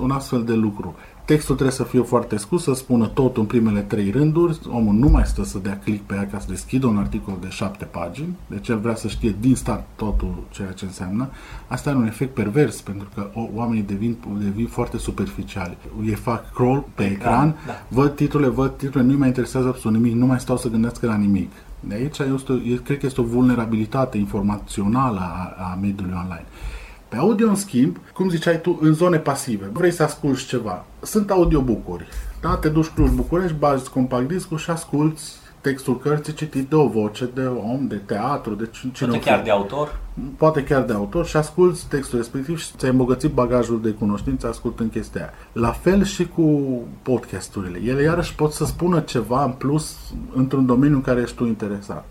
[0.00, 0.94] un astfel de lucru.
[1.30, 5.08] Textul trebuie să fie foarte scurt, să spună tot în primele trei rânduri, omul nu
[5.08, 8.36] mai stă să dea click pe ea ca să deschidă un articol de șapte pagini,
[8.46, 11.28] deci el vrea să știe din start totul ceea ce înseamnă.
[11.66, 15.76] Asta are un efect pervers, pentru că oamenii devin, devin foarte superficiali.
[16.04, 17.72] Ei fac scroll pe ecran, da.
[17.88, 21.16] văd titlurile, văd titlurile, nu mai interesează absolut nimic, nu mai stau să gândească la
[21.16, 21.50] nimic.
[21.80, 26.46] De aici este, eu cred că este o vulnerabilitate informațională a, a mediului online.
[27.10, 30.84] Pe audio, în schimb, cum ziceai tu, în zone pasive, vrei să asculti ceva.
[31.00, 32.08] Sunt audiobook-uri.
[32.40, 32.56] Da?
[32.56, 35.20] Te duci Cluj București, bazi compact discul și asculti
[35.60, 39.50] textul cărții citit de o voce, de om, de teatru, de cine Poate chiar de
[39.50, 39.98] autor?
[40.36, 44.90] Poate chiar de autor și asculti textul respectiv și ți-ai îmbogățit bagajul de cunoștință ascultând
[44.90, 45.32] chestia aia.
[45.52, 46.70] La fel și cu
[47.02, 47.80] podcasturile.
[47.90, 49.96] Ele iarăși pot să spună ceva în plus
[50.34, 52.04] într-un domeniu în care ești tu interesat.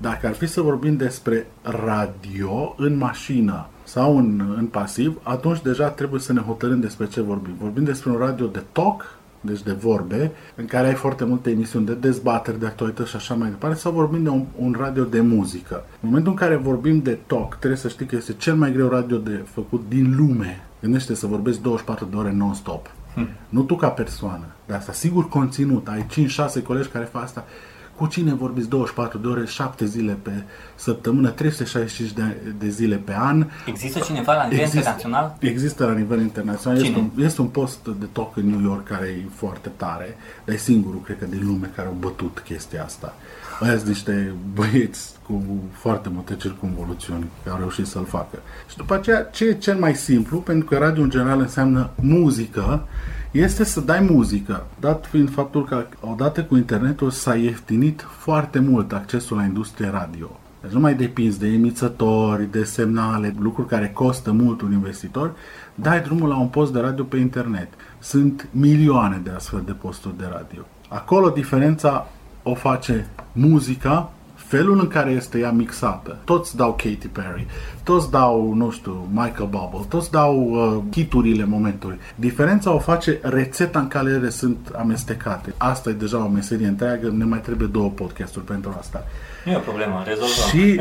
[0.00, 5.88] Dacă ar fi să vorbim despre radio în mașină, sau în, în pasiv, atunci deja
[5.88, 7.54] trebuie să ne hotărâm despre ce vorbim.
[7.60, 11.86] Vorbim despre un radio de talk, deci de vorbe, în care ai foarte multe emisiuni
[11.86, 15.20] de dezbateri, de actualități și așa mai departe, sau vorbim de un, un radio de
[15.20, 15.84] muzică.
[16.00, 18.88] În momentul în care vorbim de talk, trebuie să știi că este cel mai greu
[18.88, 20.66] radio de făcut din lume.
[20.80, 22.90] Gândește să vorbești 24 de ore non-stop.
[23.14, 23.28] Hmm.
[23.48, 25.88] Nu tu ca persoană, dar asta sigur conținut.
[25.88, 26.06] Ai
[26.60, 27.44] 5-6 colegi care fac asta
[27.96, 30.30] cu cine vorbiți 24 de ore, 7 zile pe
[30.74, 32.22] săptămână, 365 de,
[32.58, 33.46] de zile pe an.
[33.66, 35.36] Există cineva la nivel există, internațional?
[35.38, 36.78] Există la nivel internațional.
[36.78, 36.88] Cine?
[36.88, 40.54] Este un, este un post de talk în New York care e foarte tare, dar
[40.54, 43.14] e singurul, cred că, din lume care au bătut chestia asta.
[43.60, 48.38] Aia sunt niște băieți cu foarte multe circunvoluțiuni care au reușit să-l facă.
[48.68, 52.86] Și după aceea, ce e cel mai simplu, pentru că radio în general înseamnă muzică,
[53.34, 58.92] este să dai muzică, dat fiind faptul că odată cu internetul s-a ieftinit foarte mult
[58.92, 60.40] accesul la industria radio.
[60.62, 65.34] Deci nu mai depinzi de emițători, de semnale, lucruri care costă mult un investitor,
[65.74, 67.68] dai drumul la un post de radio pe internet.
[67.98, 70.62] Sunt milioane de astfel de posturi de radio.
[70.88, 72.08] Acolo diferența
[72.42, 74.12] o face muzica
[74.46, 76.16] felul în care este ea mixată.
[76.24, 77.46] Toți dau Katy Perry,
[77.82, 81.98] toți dau, nu știu, Michael Bublé, toți dau uh, hiturile momentului.
[82.14, 85.54] Diferența o face rețeta în care ele sunt amestecate.
[85.56, 89.04] Asta e deja o meserie întreagă, ne mai trebuie două podcasturi pentru asta.
[89.44, 90.48] Nu e o problemă, rezolvăm.
[90.48, 90.80] Și,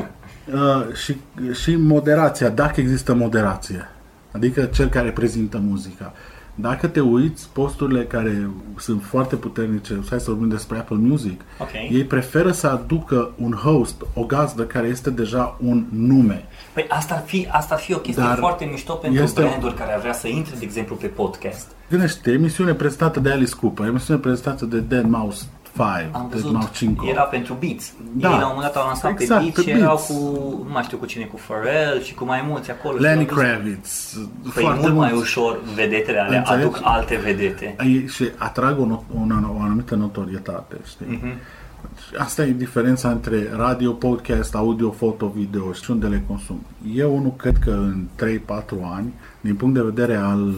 [0.54, 1.18] uh, și,
[1.62, 3.88] și moderația, dacă există moderație.
[4.32, 6.14] Adică cel care prezintă muzica.
[6.56, 11.90] Dacă te uiți, posturile care sunt foarte puternice, hai să vorbim despre Apple Music, okay.
[11.92, 16.46] ei preferă să aducă un host, o gazdă care este deja un nume.
[16.74, 19.42] Păi asta ar fi, asta ar fi o chestie Dar foarte mișto pentru este...
[19.42, 21.68] branduri care ar vrea să intre, de exemplu, pe podcast.
[21.90, 27.00] Gândește, emisiune prezentată de Alice Cooper, emisiune prezentată de Dead Mouse 5, Am văzut, 5.
[27.10, 27.94] era pentru Beats.
[28.14, 28.30] Da.
[28.30, 30.14] Ei la un moment dat au lansat exact, pe Beats și erau cu,
[30.66, 32.98] nu mai știu cu cine, cu Pharrell și cu mai mulți acolo.
[32.98, 34.18] Lenny Kravitz.
[34.54, 34.96] Păi mult mulți.
[34.96, 36.64] mai ușor vedetele alea Înțelegi?
[36.64, 37.76] aduc alte vedete.
[38.08, 39.00] Și atrag o, o,
[39.58, 41.20] o anumită notorietate, știi?
[41.20, 41.62] Uh-huh.
[42.18, 46.66] Asta e diferența între radio, podcast, audio, foto, video și unde le consum.
[46.96, 48.64] Eu nu cred că în 3-4
[48.96, 50.54] ani, din punct de vedere al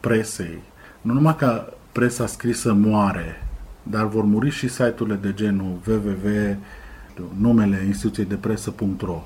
[0.00, 0.58] presei,
[1.00, 3.47] nu numai că presa scrisă moare,
[3.90, 6.56] dar vor muri și site-urile de genul www
[7.38, 9.22] numele instituției de presă.ro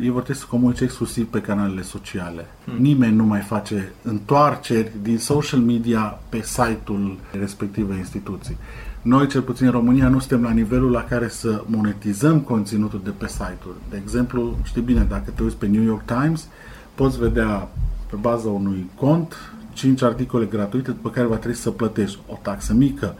[0.00, 2.46] ei vor trebui să comunice exclusiv pe canalele sociale.
[2.64, 2.76] Hmm.
[2.76, 8.56] Nimeni nu mai face întoarceri din social media pe site-ul respectivei instituții.
[9.02, 13.10] Noi, cel puțin în România, nu suntem la nivelul la care să monetizăm conținutul de
[13.10, 13.76] pe site-uri.
[13.90, 16.48] De exemplu, știi bine, dacă te uiți pe New York Times,
[16.94, 17.68] poți vedea
[18.10, 19.34] pe baza unui cont
[19.72, 23.14] 5 articole gratuite după care va trebui să plătești o taxă mică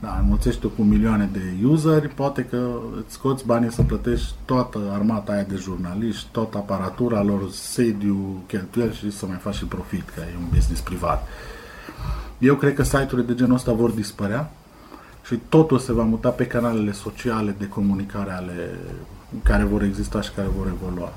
[0.00, 5.32] da, înmulțești cu milioane de useri, poate că îți scoți banii să plătești toată armata
[5.32, 10.20] aia de jurnaliști, toată aparatura lor, sediu, cheltuieli și să mai faci și profit, că
[10.20, 11.26] e un business privat.
[12.38, 14.50] Eu cred că site-urile de genul ăsta vor dispărea
[15.26, 18.70] și totul se va muta pe canalele sociale de comunicare ale
[19.42, 21.12] care vor exista și care vor evolua.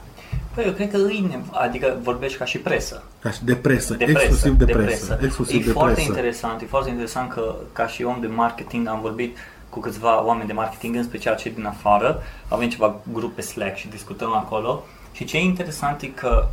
[0.53, 3.03] Păi eu cred că îi, adică vorbești ca și presă.
[3.19, 5.05] Ca și de presă, de exclusiv de, de presă.
[5.05, 5.19] presă.
[5.23, 6.07] Exclusiv e de foarte presă.
[6.07, 9.37] interesant, e foarte interesant că ca și om de marketing am vorbit
[9.69, 13.87] cu câțiva oameni de marketing, în special cei din afară, avem ceva grupe Slack și
[13.87, 16.47] discutăm acolo și ce e interesant e că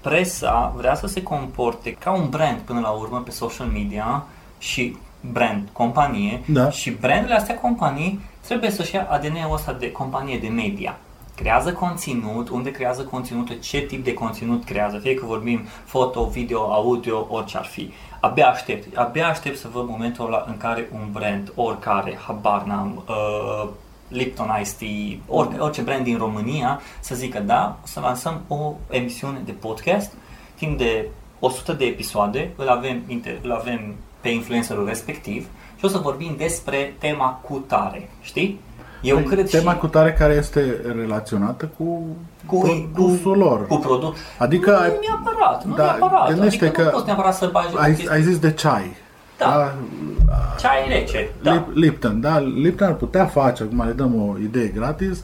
[0.00, 4.26] presa vrea să se comporte ca un brand până la urmă pe social media
[4.58, 4.96] și
[5.32, 6.70] brand, companie da.
[6.70, 10.98] și brandurile astea companii trebuie să-și ia ADN-ul ăsta de companie de media
[11.36, 16.72] creează conținut, unde creează conținut, ce tip de conținut creează, fie că vorbim foto, video,
[16.72, 17.92] audio, orice ar fi.
[18.20, 23.04] Abia aștept, abia aștept să văd momentul ăla în care un brand, oricare, habar n-am,
[23.08, 23.68] uh,
[24.08, 29.42] Lipton Ice Tea, orice, orice brand din România, să zică da, să lansăm o emisiune
[29.44, 30.12] de podcast
[30.54, 33.02] timp de 100 de episoade, îl avem,
[33.42, 38.60] îl avem pe influencerul respectiv și o să vorbim despre tema cu tare, știi?
[39.06, 39.78] Eu păi, cred tema și...
[39.78, 42.06] cu tare care este relaționată cu,
[42.46, 43.66] cu produsul cu, lor.
[43.66, 44.16] Cu produs.
[44.38, 44.92] Adică nu, ai...
[45.08, 46.40] neapărat, nu da, neapărat.
[46.40, 48.96] Adică că nu poți neapărat să bagi ai, ai zis de ceai.
[49.38, 49.74] Da.
[50.26, 50.54] da.
[50.58, 51.30] Ceai rece.
[51.42, 51.66] Da.
[51.74, 52.38] Lipton, da.
[52.38, 55.22] Lipton ar putea face, acum le dăm o idee gratis,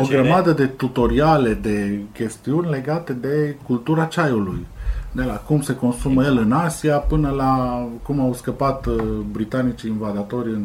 [0.00, 4.66] o grămadă de tutoriale, de chestiuni legate de cultura ceaiului.
[5.12, 6.38] De la cum se consumă exact.
[6.38, 10.64] el în Asia până la cum au scăpat uh, britanicii invadatori în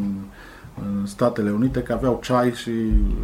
[0.85, 2.71] în Statele Unite că aveau ceai și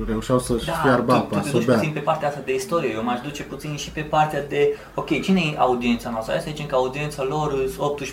[0.07, 2.91] reușeau să-și da, fiarbă apa, tu, tu te duci puțin pe partea asta de istorie,
[2.93, 6.33] eu m-aș duce puțin și pe partea de, ok, cine e audiența noastră?
[6.33, 8.11] Hai să zicem că audiența lor sunt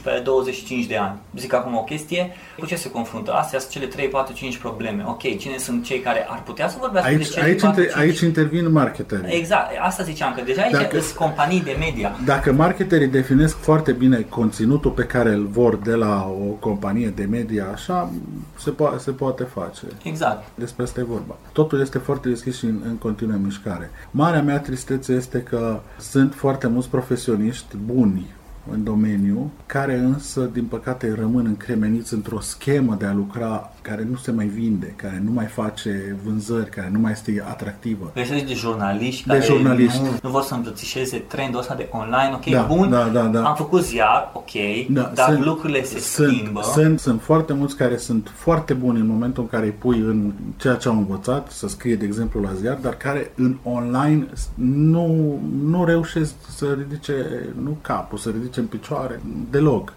[0.85, 1.19] 18-25 de ani.
[1.37, 3.33] Zic acum o chestie, cu ce se confruntă?
[3.33, 5.05] Astea sunt cele 3, 4, 5 probleme.
[5.07, 7.97] Ok, cine sunt cei care ar putea să vorbească aici, de cele aici, 4, inter,
[7.99, 9.37] aici intervin marketerii.
[9.37, 12.17] Exact, asta ziceam, că deja aici dacă, sunt companii de media.
[12.25, 17.25] Dacă marketerii definesc foarte bine conținutul pe care îl vor de la o companie de
[17.31, 18.11] media, așa,
[18.59, 19.87] se, po- se poate face face.
[20.03, 20.45] Exact.
[20.55, 21.37] Despre asta e vorba.
[21.53, 23.91] Totul este foarte deschis și în, în continuă mișcare.
[24.11, 28.35] Marea mea tristețe este că sunt foarte mulți profesioniști buni
[28.71, 34.17] în domeniu, care însă, din păcate, rămân încremeniți într-o schemă de a lucra care nu
[34.17, 38.11] se mai vinde, care nu mai face vânzări, care nu mai este atractivă.
[38.15, 40.01] Păi de jurnaliști de care jurnaliști.
[40.03, 43.45] Nu, nu vor să îmbrățișeze trendul ăsta de online, ok, da, bun, da, da, da.
[43.45, 44.51] am făcut ziar, ok,
[44.89, 46.61] da, dar sunt, lucrurile se sunt, schimbă.
[46.63, 50.33] Sunt, sunt foarte mulți care sunt foarte buni în momentul în care îi pui în
[50.57, 55.39] ceea ce au învățat, să scrie, de exemplu, la ziar, dar care în online nu,
[55.65, 57.15] nu reușesc să ridice,
[57.63, 59.93] nu capul, să ridice în picioare, deloc.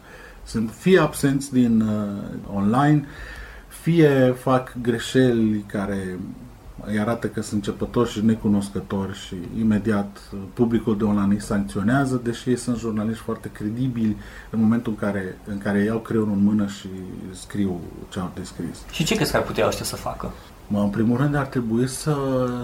[0.46, 3.06] Sunt fie absenți din uh, online,
[3.68, 6.20] fie fac greșeli care
[6.86, 10.20] îi arată că sunt începători și necunoscători și imediat
[10.54, 14.18] publicul de online îi sancționează, deși ei sunt jurnaliști foarte credibili
[14.50, 16.88] în momentul în care, în care iau creionul în mână și
[17.32, 18.78] scriu ce au descris.
[18.92, 20.32] Și ce crezi că ar putea ăștia să facă?
[20.68, 22.16] Mă, în primul rând ar trebui să,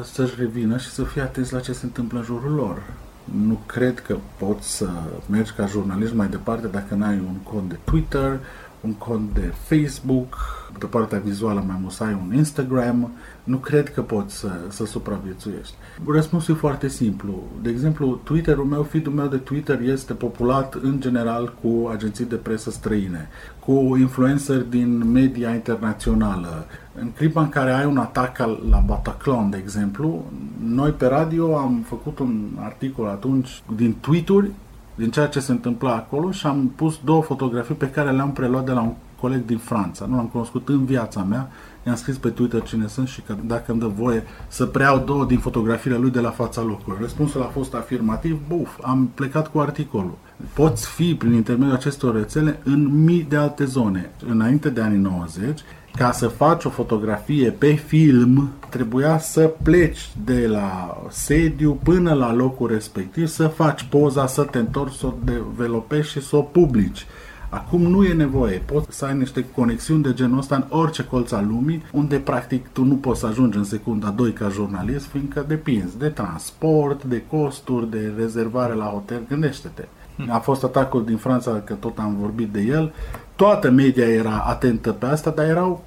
[0.03, 2.81] să-și revină și să fie atenți la ce se întâmplă în jurul lor.
[3.31, 4.89] Nu cred că poți să
[5.29, 8.39] mergi ca jurnalist mai departe dacă n-ai un cont de Twitter,
[8.81, 10.35] un cont de Facebook,
[10.79, 13.11] de partea vizuală mai musai un Instagram,
[13.49, 15.73] nu cred că poți să, să supraviețuiești.
[16.07, 17.43] Răspunsul e foarte simplu.
[17.61, 22.35] De exemplu, Twitterul meu, feed-ul meu de Twitter este populat în general cu agenții de
[22.35, 23.27] presă străine,
[23.59, 26.65] cu influenceri din media internațională.
[26.99, 28.37] În clipa în care ai un atac
[28.69, 30.25] la Bataclan, de exemplu,
[30.63, 34.51] noi pe radio am făcut un articol atunci din tweet-uri
[34.95, 38.65] din ceea ce se întâmpla acolo și am pus două fotografii pe care le-am preluat
[38.65, 40.05] de la un coleg din Franța.
[40.05, 41.49] Nu l-am cunoscut în viața mea,
[41.85, 45.25] i-am scris pe Twitter cine sunt și că dacă îmi dă voie să preiau două
[45.25, 46.97] din fotografiile lui de la fața locului.
[47.01, 50.17] Răspunsul a fost afirmativ, buf, am plecat cu articolul.
[50.53, 54.11] Poți fi prin intermediul acestor rețele în mii de alte zone.
[54.29, 55.59] Înainte de anii 90,
[55.95, 62.33] ca să faci o fotografie pe film, trebuia să pleci de la sediu până la
[62.33, 67.05] locul respectiv, să faci poza, să te întorci, să o developești și să o publici.
[67.49, 71.31] Acum nu e nevoie, poți să ai niște conexiuni de genul ăsta în orice colț
[71.31, 75.45] al lumii, unde practic tu nu poți să ajungi în secunda 2 ca jurnalist, fiindcă
[75.47, 79.87] depinzi de transport, de costuri, de rezervare la hotel, gândește-te.
[80.27, 82.93] A fost atacul din Franța, că tot am vorbit de el.
[83.35, 85.83] Toată media era atentă pe asta, dar erau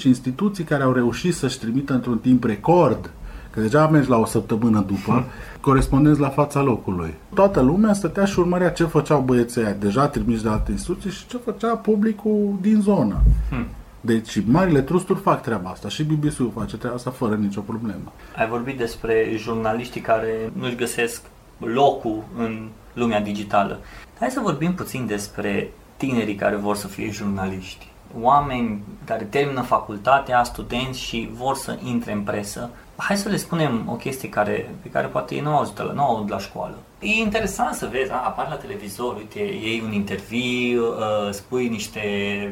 [0.00, 3.10] 4-5 instituții care au reușit să-și trimită într-un timp record
[3.52, 5.24] Că deja mergi la o săptămână după, hmm.
[5.60, 7.14] corespondenți la fața locului.
[7.34, 11.26] Toată lumea stătea și urmărea ce făceau băieții aia, deja trimiși de alte instituții și
[11.26, 13.20] ce făcea publicul din zonă.
[13.50, 13.66] Hmm.
[14.00, 18.12] Deci marile trusturi fac treaba asta și BBC-ul face treaba asta fără nicio problemă.
[18.36, 21.22] Ai vorbit despre jurnaliștii care nu-și găsesc
[21.58, 23.78] locul în lumea digitală.
[24.18, 27.90] Hai să vorbim puțin despre tinerii care vor să fie jurnaliști.
[28.20, 33.84] Oameni care termină facultatea, studenți și vor să intre în presă hai să le spunem
[33.88, 36.74] o chestie care, pe care poate ei nu au la, nu au la școală.
[36.98, 42.00] E interesant să vezi, a, apar la televizor, uite, iei un interviu, uh, spui niște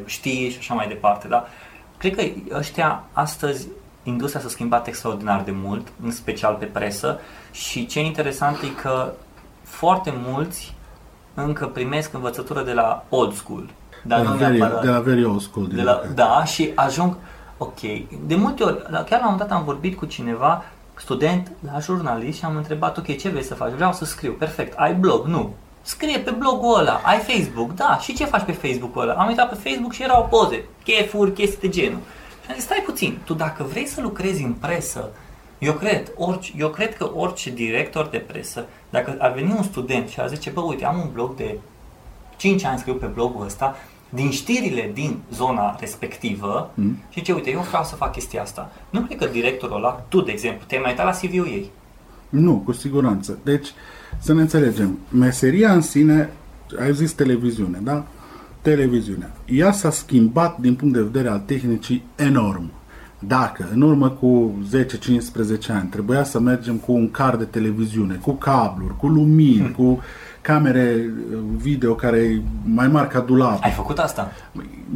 [0.07, 1.47] știri și așa mai departe, da?
[1.97, 2.23] Cred că
[2.57, 3.69] ăștia astăzi
[4.03, 8.81] industria s-a schimbat extraordinar de mult, în special pe presă și ce e interesant e
[8.83, 9.13] că
[9.63, 10.75] foarte mulți
[11.35, 13.71] încă primesc învățătură de la old school.
[14.03, 15.67] Dar de, la very, de la very old school.
[15.67, 17.17] De la, da, și ajung,
[17.63, 17.81] Ok.
[18.27, 20.65] De multe ori, chiar la un moment dat am vorbit cu cineva,
[20.97, 23.73] student la jurnalist și am întrebat, ok, ce vrei să faci?
[23.73, 24.33] Vreau să scriu.
[24.33, 24.79] Perfect.
[24.79, 25.27] Ai blog?
[25.27, 25.55] Nu.
[25.83, 27.01] Scrie pe blogul ăla.
[27.05, 27.75] Ai Facebook?
[27.75, 27.99] Da.
[27.99, 29.13] Și ce faci pe Facebook-ul ăla?
[29.13, 31.99] Am intrat pe Facebook și erau poze, chefuri, chestii de genul.
[32.45, 35.11] Și am zis, stai puțin, tu dacă vrei să lucrezi în presă,
[35.59, 40.09] eu cred, orice, eu cred că orice director de presă, dacă ar veni un student
[40.09, 41.59] și ar zice, bă, uite, am un blog de
[42.37, 43.77] 5 ani scriu pe blogul ăsta,
[44.11, 46.99] din știrile din zona respectivă mm.
[47.09, 48.73] și ce uite, eu vreau să fac chestia asta.
[48.91, 51.71] Nu cred că directorul ăla, tu de exemplu, te-ai mai uitat la CV-ul ei.
[52.29, 53.39] Nu, cu siguranță.
[53.43, 53.69] Deci,
[54.19, 56.31] să ne înțelegem, meseria în sine,
[56.81, 58.07] ai zis televiziune, da?
[58.63, 59.31] Televiziunea.
[59.45, 62.71] Ea s-a schimbat din punct de vedere al tehnicii enorm.
[63.19, 64.59] Dacă în urmă cu
[65.67, 69.73] 10-15 ani trebuia să mergem cu un car de televiziune, cu cabluri, cu lumini, mm.
[69.79, 70.01] cu
[70.41, 71.13] camere
[71.57, 73.59] video care mai mari ca dulap.
[73.63, 74.33] Ai făcut asta?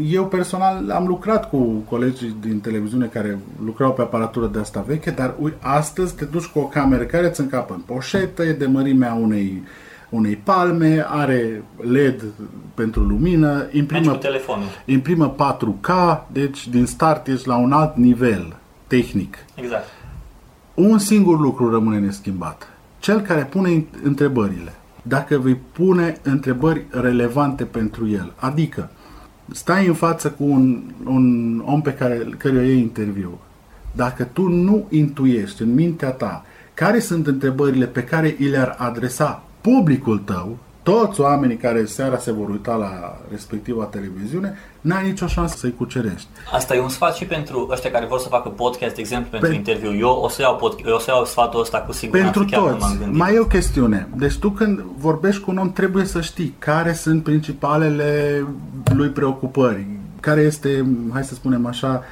[0.08, 5.10] Eu personal am lucrat cu colegii din televiziune care lucrau pe aparatură de asta veche,
[5.10, 8.66] dar ui, astăzi te duci cu o cameră care îți încapă în poșetă, e de
[8.66, 9.62] mărimea unei
[10.08, 12.24] unei palme, are LED
[12.74, 14.18] pentru lumină, imprimă,
[14.84, 19.36] imprimă 4K, deci din start ești la un alt nivel tehnic.
[19.54, 19.84] Exact.
[20.74, 22.68] Un singur lucru rămâne neschimbat.
[22.98, 24.72] Cel care pune întrebările
[25.06, 28.32] dacă vei pune întrebări relevante pentru el.
[28.36, 28.90] Adică,
[29.52, 33.38] stai în față cu un, un om pe care căruia iei interviu.
[33.92, 39.42] Dacă tu nu intuiești în mintea ta care sunt întrebările pe care îi le-ar adresa
[39.60, 45.56] publicul tău, toți oamenii care seara se vor uita la respectiva televiziune, n-ai nicio șansă
[45.56, 46.26] să-i cucerești.
[46.52, 49.48] Asta e un sfat și pentru ăștia care vor să facă podcast, de exemplu, pentru
[49.48, 49.54] Pe...
[49.54, 49.96] interviu.
[49.96, 50.74] Eu o să iau, pod...
[50.86, 52.38] eu o să iau sfatul ăsta cu siguranță.
[52.38, 52.98] Pentru chiar toți.
[53.10, 54.08] Mai e o chestiune.
[54.16, 58.42] Deci tu când vorbești cu un om trebuie să știi care sunt principalele
[58.94, 59.86] lui preocupări,
[60.20, 62.02] care este, hai să spunem așa,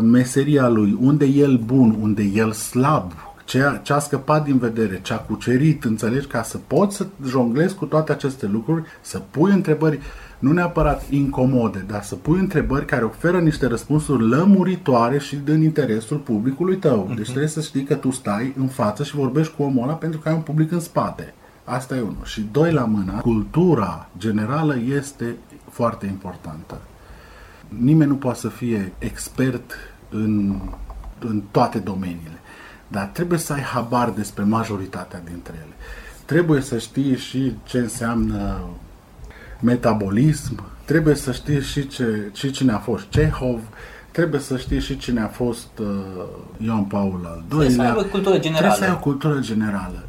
[0.00, 3.12] meseria lui, unde e el bun, unde e el slab,
[3.44, 7.74] ce, ce a scăpat din vedere, ce a cucerit, înțelegi, ca să poți să jonglezi
[7.74, 10.00] cu toate aceste lucruri, să pui întrebări
[10.38, 16.16] nu neapărat incomode, dar să pui întrebări care oferă niște răspunsuri lămuritoare și din interesul
[16.16, 17.08] publicului tău.
[17.10, 17.16] Uh-huh.
[17.16, 20.20] Deci trebuie să știi că tu stai în față și vorbești cu omul ăla pentru
[20.20, 21.34] că ai un public în spate.
[21.64, 22.24] Asta e unul.
[22.24, 25.36] Și doi la mână, cultura generală este
[25.70, 26.80] foarte importantă.
[27.68, 29.72] Nimeni nu poate să fie expert
[30.10, 30.60] în,
[31.18, 32.38] în toate domeniile.
[32.88, 35.74] Dar trebuie să ai habar despre majoritatea dintre ele.
[36.24, 38.60] Trebuie să știi și ce înseamnă
[39.64, 43.60] metabolism, trebuie să știi și, ce, și cine a fost Cehov,
[44.10, 45.86] trebuie să știi și cine a fost uh,
[46.58, 47.66] Ioan Paul al II-lea.
[47.66, 48.66] Trebuie să ai o cultură generală.
[48.66, 50.04] Trebuie să ai o cultură generală.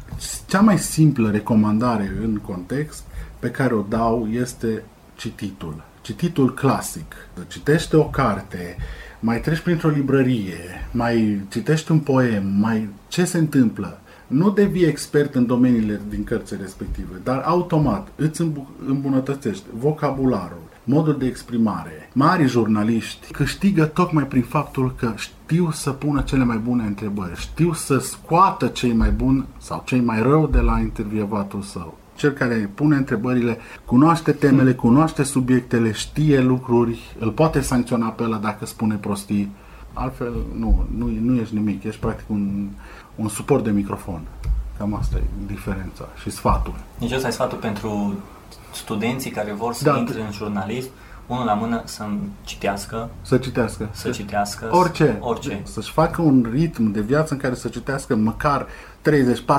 [0.46, 3.04] Cea mai simplă recomandare în context
[3.38, 4.82] pe care o dau este
[5.16, 5.84] cititul.
[6.00, 7.14] Cititul clasic.
[7.48, 8.76] Citește o carte,
[9.20, 14.00] mai treci printr-o librărie, mai citești un poem, mai ce se întâmplă?
[14.26, 18.42] Nu devii expert în domeniile din cărțile respective, dar automat îți
[18.86, 22.10] îmbunătățești vocabularul, modul de exprimare.
[22.12, 27.72] Mari jurnaliști câștigă tocmai prin faptul că știu să pună cele mai bune întrebări, știu
[27.72, 32.70] să scoată cei mai buni sau cei mai rău de la intervievatul său cel care
[32.74, 38.94] pune întrebările, cunoaște temele, cunoaște subiectele, știe lucruri, îl poate sancționa pe ăla dacă spune
[38.94, 39.50] prostii.
[39.92, 42.68] Altfel, nu, nu, nu ești nimic, ești practic un,
[43.16, 44.20] un suport de microfon.
[44.78, 46.74] Cam asta e diferența și sfatul.
[46.98, 48.14] Deci ăsta e sfatul pentru
[48.72, 50.90] studenții care vor să da, intre în jurnalism,
[51.26, 52.04] unul la mână să
[52.44, 53.10] citească.
[53.22, 53.88] Să citească.
[53.92, 54.68] Să citească.
[54.70, 55.16] Orice.
[55.20, 55.60] Orice.
[55.64, 58.68] Să-și facă un ritm de viață în care să citească măcar 30-40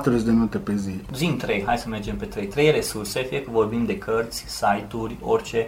[0.04, 0.94] de minute pe zi.
[1.14, 2.46] Zim 3, hai să mergem pe 3.
[2.48, 5.68] 3 resurse, fie că vorbim de cărți, site-uri, orice,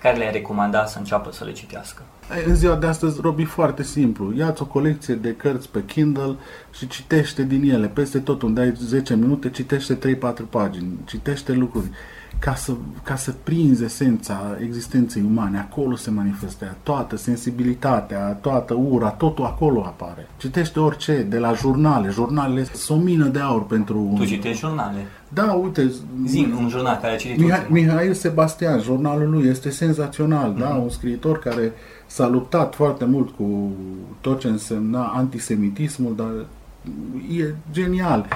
[0.00, 2.02] pe care le-ai recomanda să înceapă să le citească.
[2.46, 4.32] În ziua de astăzi, Robi, foarte simplu.
[4.36, 6.36] Ia-ți o colecție de cărți pe Kindle
[6.72, 7.86] și citește din ele.
[7.86, 9.98] Peste tot unde ai 10 minute, citește 3-4
[10.50, 10.98] pagini.
[11.04, 11.90] Citește lucruri
[12.38, 12.72] ca să,
[13.02, 15.58] ca să prinzi esența existenței umane.
[15.58, 20.28] Acolo se manifestă toată sensibilitatea, toată ura, totul acolo apare.
[20.36, 22.08] Citește orice, de la jurnale.
[22.10, 24.12] Jurnalele sunt o mină de aur pentru...
[24.16, 25.06] Tu citești jurnale?
[25.28, 25.92] Da, uite...
[26.26, 30.58] Zim, un jurnal care a citit Mihai, Mihail Sebastian, jurnalul lui este senzațional, mm-hmm.
[30.60, 30.68] da?
[30.68, 30.82] Mhm.
[30.82, 31.72] Un scriitor care
[32.06, 33.72] s-a luptat foarte mult cu
[34.20, 36.46] tot ce însemna antisemitismul, dar
[37.38, 38.26] e genial.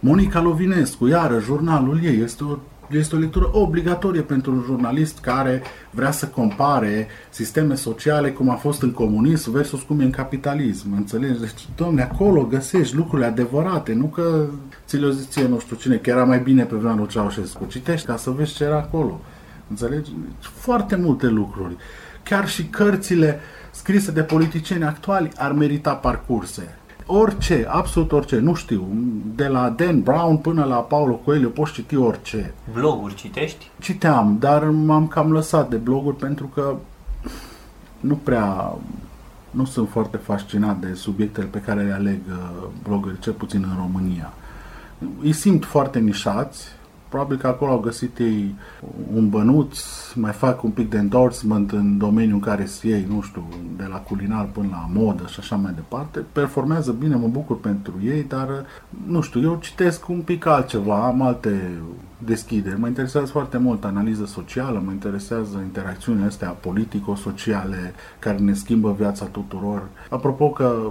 [0.00, 2.56] Monica Lovinescu, iară, jurnalul ei, este o
[2.98, 8.54] este o lectură obligatorie pentru un jurnalist care vrea să compare sisteme sociale cum a
[8.54, 10.92] fost în comunism versus cum e în capitalism.
[10.96, 11.40] Înțelegi?
[11.40, 14.46] Deci, domne, acolo găsești lucrurile adevărate, nu că
[14.86, 17.64] ți le-o ziție nu știu cine, că era mai bine pe vremea lui Ceaușescu.
[17.68, 19.20] Citești ca să vezi ce era acolo.
[19.68, 20.10] Înțelegi?
[20.10, 21.76] Deci, foarte multe lucruri.
[22.22, 26.79] Chiar și cărțile scrise de politicieni actuali ar merita parcurse
[27.10, 28.88] orice, absolut orice, nu știu,
[29.34, 32.54] de la Dan Brown până la Paulo Coelho poți citi orice.
[32.72, 33.70] Bloguri citești?
[33.80, 36.76] Citeam, dar m-am cam lăsat de bloguri pentru că
[38.00, 38.74] nu prea,
[39.50, 43.76] nu sunt foarte fascinat de subiectele pe care le aleg uh, blogări, cel puțin în
[43.76, 44.32] România.
[45.22, 46.66] Îi simt foarte nișați,
[47.10, 48.54] Probabil că acolo au găsit ei
[49.14, 49.78] un bănuț,
[50.14, 53.84] mai fac un pic de endorsement în domeniul în care sunt ei, nu știu, de
[53.90, 56.24] la culinar până la modă și așa mai departe.
[56.32, 58.48] Performează bine, mă bucur pentru ei, dar
[59.06, 61.80] nu știu, eu citesc un pic altceva, am alte
[62.24, 62.80] deschideri.
[62.80, 69.24] Mă interesează foarte mult analiză socială, mă interesează interacțiunile astea politico-sociale care ne schimbă viața
[69.24, 69.88] tuturor.
[70.10, 70.90] Apropo că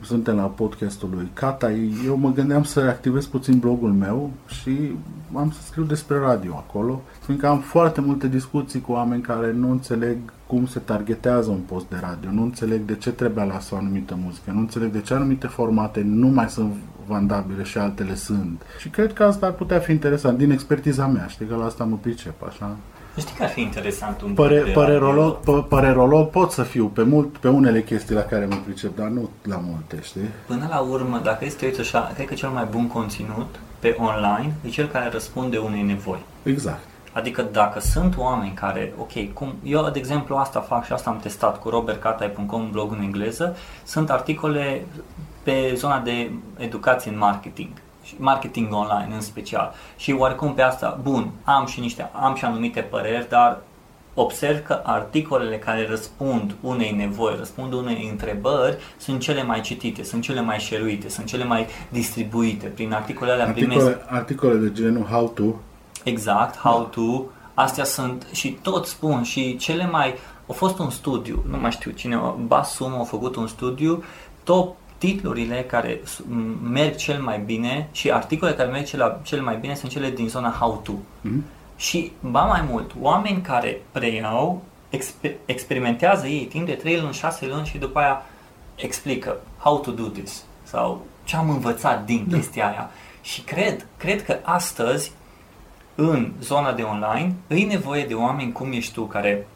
[0.00, 1.72] suntem la podcastul lui Cata,
[2.04, 4.96] eu mă gândeam să reactivez puțin blogul meu și
[5.34, 9.70] am să scriu despre radio acolo, fiindcă am foarte multe discuții cu oameni care nu
[9.70, 13.76] înțeleg cum se targetează un post de radio, nu înțeleg de ce trebuie ales o
[13.76, 16.72] anumită muzică, nu înțeleg de ce anumite formate nu mai sunt
[17.06, 18.62] vandabile și altele sunt.
[18.78, 21.84] Și cred că asta ar putea fi interesant din expertiza mea, știi că la asta
[21.84, 22.76] mă pricep, așa.
[23.18, 27.36] Știi că ar fi interesant un Pare, părerolog, p- părerolog pot să fiu pe, mult,
[27.36, 30.28] pe unele chestii la care mă pricep, dar nu la multe, știi?
[30.46, 34.54] Până la urmă, dacă este uite așa, cred că cel mai bun conținut pe online
[34.66, 36.18] e cel care răspunde unei nevoi.
[36.42, 36.84] Exact.
[37.12, 41.18] Adică dacă sunt oameni care, ok, cum eu de exemplu asta fac și asta am
[41.18, 44.86] testat cu robertcatai.com, blog în engleză, sunt articole
[45.42, 47.68] pe zona de educație în marketing
[48.16, 49.74] marketing online în special.
[49.96, 53.58] Și oarecum pe asta, bun, am și niște, am și anumite păreri, dar
[54.18, 60.22] observ că articolele care răspund unei nevoi, răspund unei întrebări, sunt cele mai citite, sunt
[60.22, 62.66] cele mai șeruite, sunt cele mai distribuite.
[62.66, 63.98] Prin articolele alea articole, primesc...
[64.06, 65.44] Articole de genul how to.
[66.04, 67.24] Exact, how to.
[67.54, 70.14] Astea sunt și tot spun și cele mai...
[70.48, 74.04] A fost un studiu, nu mai știu cine, Basum a făcut un studiu,
[74.44, 76.00] top titlurile care
[76.72, 80.28] merg cel mai bine și articolele care merg cel, cel mai bine sunt cele din
[80.28, 80.92] zona how to.
[80.92, 81.54] Mm-hmm.
[81.76, 87.46] Și, ba mai mult, oameni care preiau, exper- experimentează ei timp de 3 luni, 6
[87.46, 88.22] luni și după aia
[88.76, 92.36] explică how to do this sau ce am învățat din da.
[92.36, 92.90] chestia aia.
[93.20, 95.12] Și cred, cred că astăzi,
[95.94, 99.46] în zona de online, îi nevoie de oameni cum ești tu, care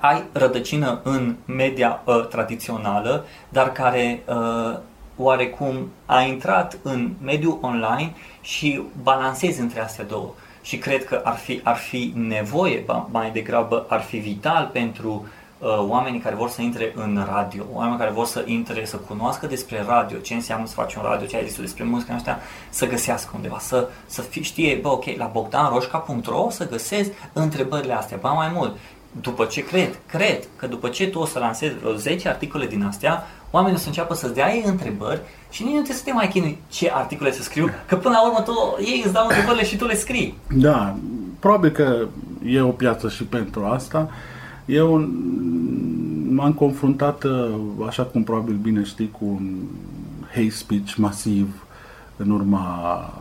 [0.00, 4.78] ai rădăcină în media uh, tradițională, dar care uh,
[5.16, 10.34] oarecum a intrat în mediul online și balancezi între astea două.
[10.62, 15.26] Și cred că ar fi, ar fi nevoie, mai degrabă ar fi vital pentru
[15.58, 19.46] uh, oamenii care vor să intre în radio, oameni care vor să intre, să cunoască
[19.46, 22.38] despre radio, ce înseamnă să faci un radio, ce ai zis despre muzică, astea,
[22.68, 28.18] să găsească undeva, să, să fie, știe, bă, ok, la bogdanroșca.ro să găsesc întrebările astea,
[28.20, 28.76] ba mai mult,
[29.20, 32.82] după ce cred, cred că după ce tu o să lansezi vreo 10 articole din
[32.82, 36.12] astea, oamenii o să înceapă să-ți dea ei întrebări și nici nu trebuie să te
[36.12, 39.64] mai chinui ce articole să scriu, că până la urmă tu, ei îți dau întrebările
[39.64, 40.34] și tu le scrii.
[40.54, 40.96] Da,
[41.38, 42.06] probabil că
[42.44, 44.10] e o piață și pentru asta.
[44.64, 45.08] Eu
[46.28, 47.24] m-am confruntat,
[47.86, 49.52] așa cum probabil bine știi, cu un
[50.34, 51.66] hate speech masiv
[52.16, 53.12] în urma,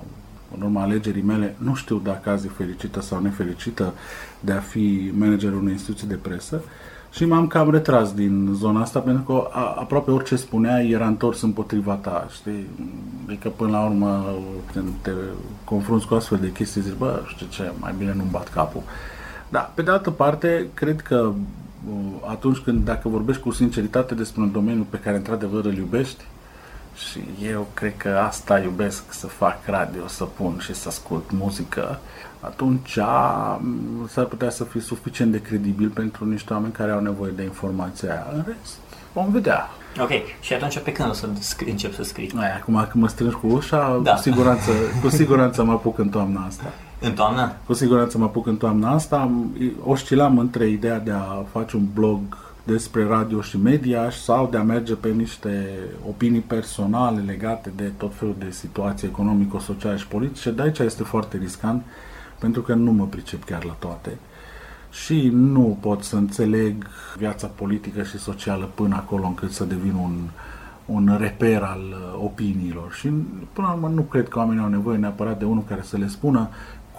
[0.56, 1.56] în urma alegerii mele.
[1.58, 3.94] Nu știu dacă azi e fericită sau nefericită
[4.40, 6.62] de a fi managerul unei instituții de presă.
[7.12, 11.42] Și m-am cam retras din zona asta pentru că a, aproape orice spunea era întors
[11.42, 12.68] împotriva ta, știi?
[13.26, 14.26] Adică până la urmă
[14.74, 15.12] când te
[15.64, 18.82] confrunți cu astfel de chestii zici, bă, știu ce, mai bine nu-mi bat capul.
[19.50, 21.32] Da, pe de altă parte, cred că
[21.90, 21.96] uh,
[22.30, 26.24] atunci când, dacă vorbești cu sinceritate despre un domeniu pe care într-adevăr îl iubești,
[26.96, 27.20] și
[27.52, 32.00] eu cred că asta iubesc să fac radio, să pun și să ascult muzică,
[32.40, 33.00] atunci
[34.08, 38.12] s-ar putea să fie suficient de credibil pentru niște oameni care au nevoie de informația
[38.12, 38.26] aia.
[38.34, 38.78] În rest,
[39.14, 39.70] vom vedea.
[40.02, 40.10] Ok,
[40.42, 42.32] și atunci pe când o să scri, încep să scrii?
[42.36, 44.14] Ai, acum când mă strângi cu ușa, da.
[44.14, 44.72] cu, siguranță,
[45.02, 46.64] cu siguranță mă apuc în toamna asta.
[47.00, 47.56] În toamnă?
[47.66, 49.32] Cu siguranță mă apuc în toamna asta.
[49.84, 52.22] Oscilam între ideea de a face un blog
[52.72, 55.70] despre radio și media sau de a merge pe niște
[56.08, 61.38] opinii personale legate de tot felul de situații economico-sociale și politice, de aici este foarte
[61.38, 61.84] riscant
[62.40, 64.18] pentru că nu mă pricep chiar la toate
[64.92, 66.86] și nu pot să înțeleg
[67.18, 70.18] viața politică și socială până acolo încât să devin un,
[70.86, 72.94] un reper al uh, opiniilor.
[72.94, 73.08] Și
[73.54, 76.08] până la urmă nu cred că oamenii au nevoie neapărat de unul care să le
[76.08, 76.50] spună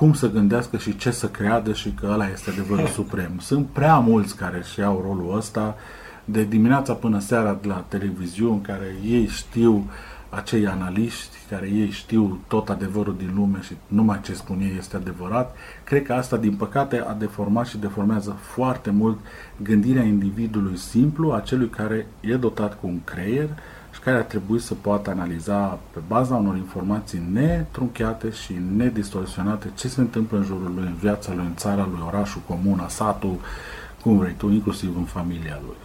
[0.00, 3.38] cum să gândească și ce să creadă și că ăla este adevărul suprem.
[3.38, 5.76] Sunt prea mulți care își iau rolul ăsta
[6.24, 9.90] de dimineața până seara de la televiziune, care ei știu
[10.28, 14.96] acei analiști care ei știu tot adevărul din lume și numai ce spun ei este
[14.96, 19.18] adevărat, cred că asta, din păcate, a deformat și deformează foarte mult
[19.62, 24.74] gândirea individului simplu, acelui care e dotat cu un creier și care ar trebui să
[24.74, 30.84] poată analiza pe baza unor informații netrunchiate și nedistorsionate ce se întâmplă în jurul lui,
[30.86, 33.34] în viața lui, în țara lui, orașul, comuna, satul,
[34.02, 35.76] cum vrei tu, inclusiv în familia lui.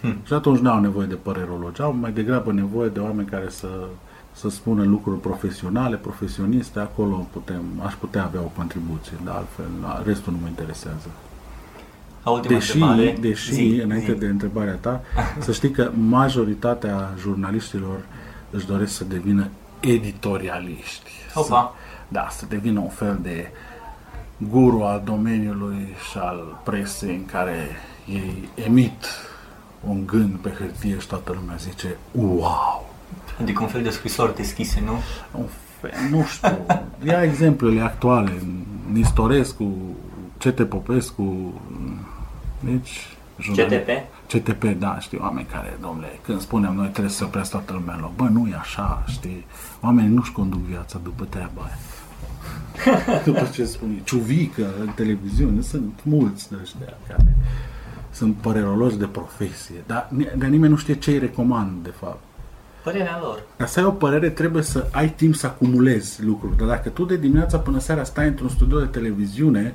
[0.00, 0.16] Hmm.
[0.24, 3.68] Și atunci nu au nevoie de părerologi, au mai degrabă nevoie de oameni care să
[4.34, 9.64] să spună lucruri profesionale, profesioniste, acolo putem, aș putea avea o contribuție, dar altfel
[10.04, 11.08] restul nu mă interesează.
[12.46, 12.78] Deși,
[13.20, 14.18] deși zi, înainte zi.
[14.18, 15.00] de întrebarea ta,
[15.38, 18.04] să știi că majoritatea jurnaliștilor
[18.50, 19.48] își doresc să devină
[19.80, 21.10] editorialiști.
[21.34, 21.46] Opa.
[21.46, 21.54] Să,
[22.08, 23.50] da, să devină un fel de
[24.38, 27.68] guru al domeniului și al presei în care
[28.08, 29.06] ei emit
[29.88, 32.94] un gând pe hârtie și toată lumea zice wow,
[33.40, 34.92] Adică un fel de scrisori deschise, nu?
[35.40, 35.46] Un
[35.80, 36.66] fel, nu știu.
[37.04, 38.42] Ia exemplele actuale.
[38.92, 39.72] Nistorescu,
[40.38, 41.52] CT Popescu,
[42.64, 43.08] deci...
[43.36, 43.88] CTP?
[44.26, 48.14] CTP, da, știi, oameni care, domnule, când spunem noi trebuie să oprească toată lumea loc.
[48.14, 49.46] Bă, nu e așa, știi,
[49.80, 51.78] oamenii nu-și conduc viața după treaba aia.
[53.24, 57.36] după ce spune, ciuvică în televiziune, sunt mulți de ăștia care
[58.14, 62.22] sunt părerologi de profesie, dar, dar nimeni nu știe ce îi recomand, de fapt.
[62.84, 63.42] Părerea lor.
[63.56, 66.56] Ca să ai o părere trebuie să ai timp să acumulezi lucruri.
[66.56, 69.74] Dar dacă tu de dimineața până seara stai într-un studio de televiziune,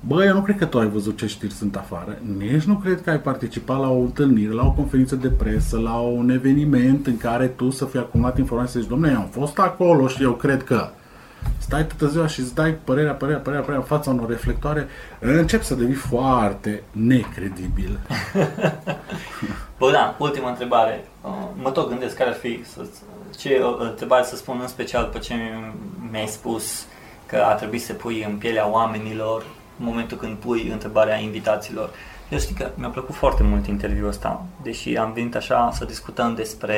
[0.00, 2.18] bă, eu nu cred că tu ai văzut ce știri sunt afară.
[2.38, 5.96] Nici nu cred că ai participat la o întâlnire, la o conferință de presă, la
[5.96, 10.06] un eveniment în care tu să fii acumulat informații și zici, domnule, am fost acolo
[10.06, 10.88] și eu cred că
[11.58, 14.88] stai toată ziua și îți dai părerea, părerea, părerea, părerea în fața unor reflectoare,
[15.18, 17.98] încep să devii foarte necredibil.
[19.78, 21.04] Bogdan, ultima întrebare.
[21.22, 21.30] Uh,
[21.62, 22.86] mă tot gândesc care ar fi să,
[23.38, 25.34] ce uh, întrebare să spun în special după ce
[26.10, 26.86] mi-ai spus
[27.26, 29.44] că a trebuit să pui în pielea oamenilor
[29.80, 31.90] în momentul când pui întrebarea invitaților.
[32.28, 36.34] Eu știu că mi-a plăcut foarte mult interviul ăsta, deși am venit așa să discutăm
[36.34, 36.76] despre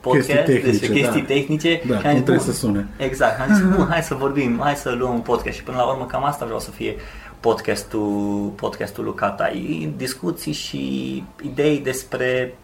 [0.00, 1.26] podcast, chestii tehnice, despre chestii da.
[1.26, 1.82] tehnice.
[1.86, 2.88] Da, cum trebuie să sune.
[2.96, 5.84] Exact, am zis, bun, hai să vorbim, hai să luăm un podcast și până la
[5.84, 6.96] urmă cam asta vreau să fie
[7.40, 9.92] podcastul, podcastul lui Catai.
[9.96, 12.54] Discuții și idei despre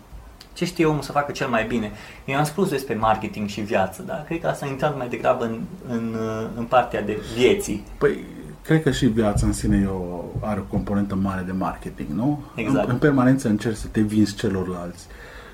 [0.53, 1.93] ce știe omul să facă cel mai bine.
[2.24, 5.45] Eu am spus despre marketing și viață, dar cred că asta a intrat mai degrabă
[5.45, 6.16] în, în,
[6.57, 7.84] în partea de vieții.
[7.99, 8.18] Păi,
[8.66, 12.42] cred că și viața în sine e o, are o componentă mare de marketing, nu?
[12.54, 12.84] Exact.
[12.86, 15.06] În, în permanență încerci să te vinzi celorlalți.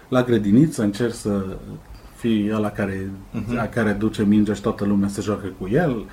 [0.09, 1.57] La grădiniță încerci să
[2.17, 3.71] fii ăla care, uh-huh.
[3.71, 6.05] care duce mingea și toată lumea să joacă cu el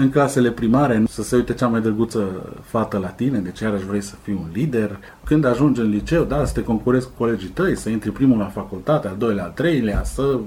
[0.00, 2.28] în clasele primare să se uite cea mai drăguță
[2.62, 4.98] fată la tine, deci iarăși vrei să fii un lider.
[5.24, 8.44] Când ajungi în liceu, da, să te concurezi cu colegii tăi, să intri primul la
[8.44, 10.38] facultate, al doilea, al treilea, să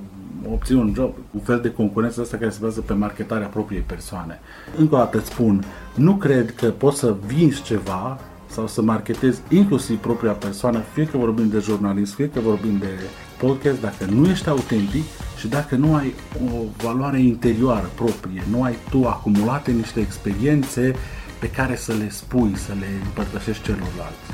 [0.51, 4.39] obții un job, un fel de concurență asta care se bazează pe marketarea propriei persoane.
[4.77, 5.63] Încă o dată îți spun,
[5.95, 8.19] nu cred că poți să vinzi ceva
[8.53, 12.89] sau să marketezi inclusiv propria persoană, fie că vorbim de jurnalist, fie că vorbim de
[13.37, 15.03] podcast, dacă nu ești autentic
[15.37, 16.13] și dacă nu ai
[16.45, 20.95] o valoare interioară proprie, nu ai tu acumulate niște experiențe
[21.39, 24.25] pe care să le spui, să le împărtășești celorlalți.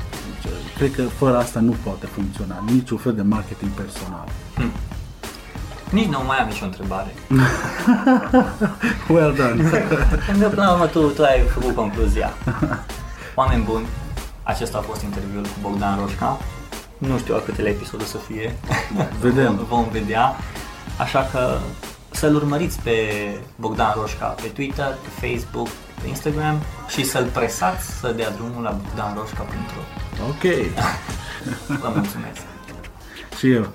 [0.42, 4.28] Deci, cred că fără asta nu poate funcționa niciun fel de marketing personal.
[4.54, 4.70] Hmm.
[5.90, 7.14] Nici nu mai am nicio întrebare.
[9.14, 9.70] well done.
[10.26, 12.32] Pentru că până la urmă tu, tu ai făcut concluzia.
[13.40, 13.86] Oameni buni,
[14.50, 16.38] acesta a fost interviul cu Bogdan Roșca.
[16.98, 18.56] Nu știu a câtele episoade să fie.
[19.20, 19.54] Vedem.
[19.70, 20.36] Vom vedea.
[20.98, 21.58] Așa că
[22.10, 22.96] să-l urmăriți pe
[23.56, 25.68] Bogdan Roșca pe Twitter, pe Facebook,
[26.02, 29.82] pe Instagram și să-l presați să dea drumul la bogdanroșca.ro
[30.28, 30.42] Ok.
[31.82, 32.40] Vă mulțumesc.
[33.38, 33.66] Și eu.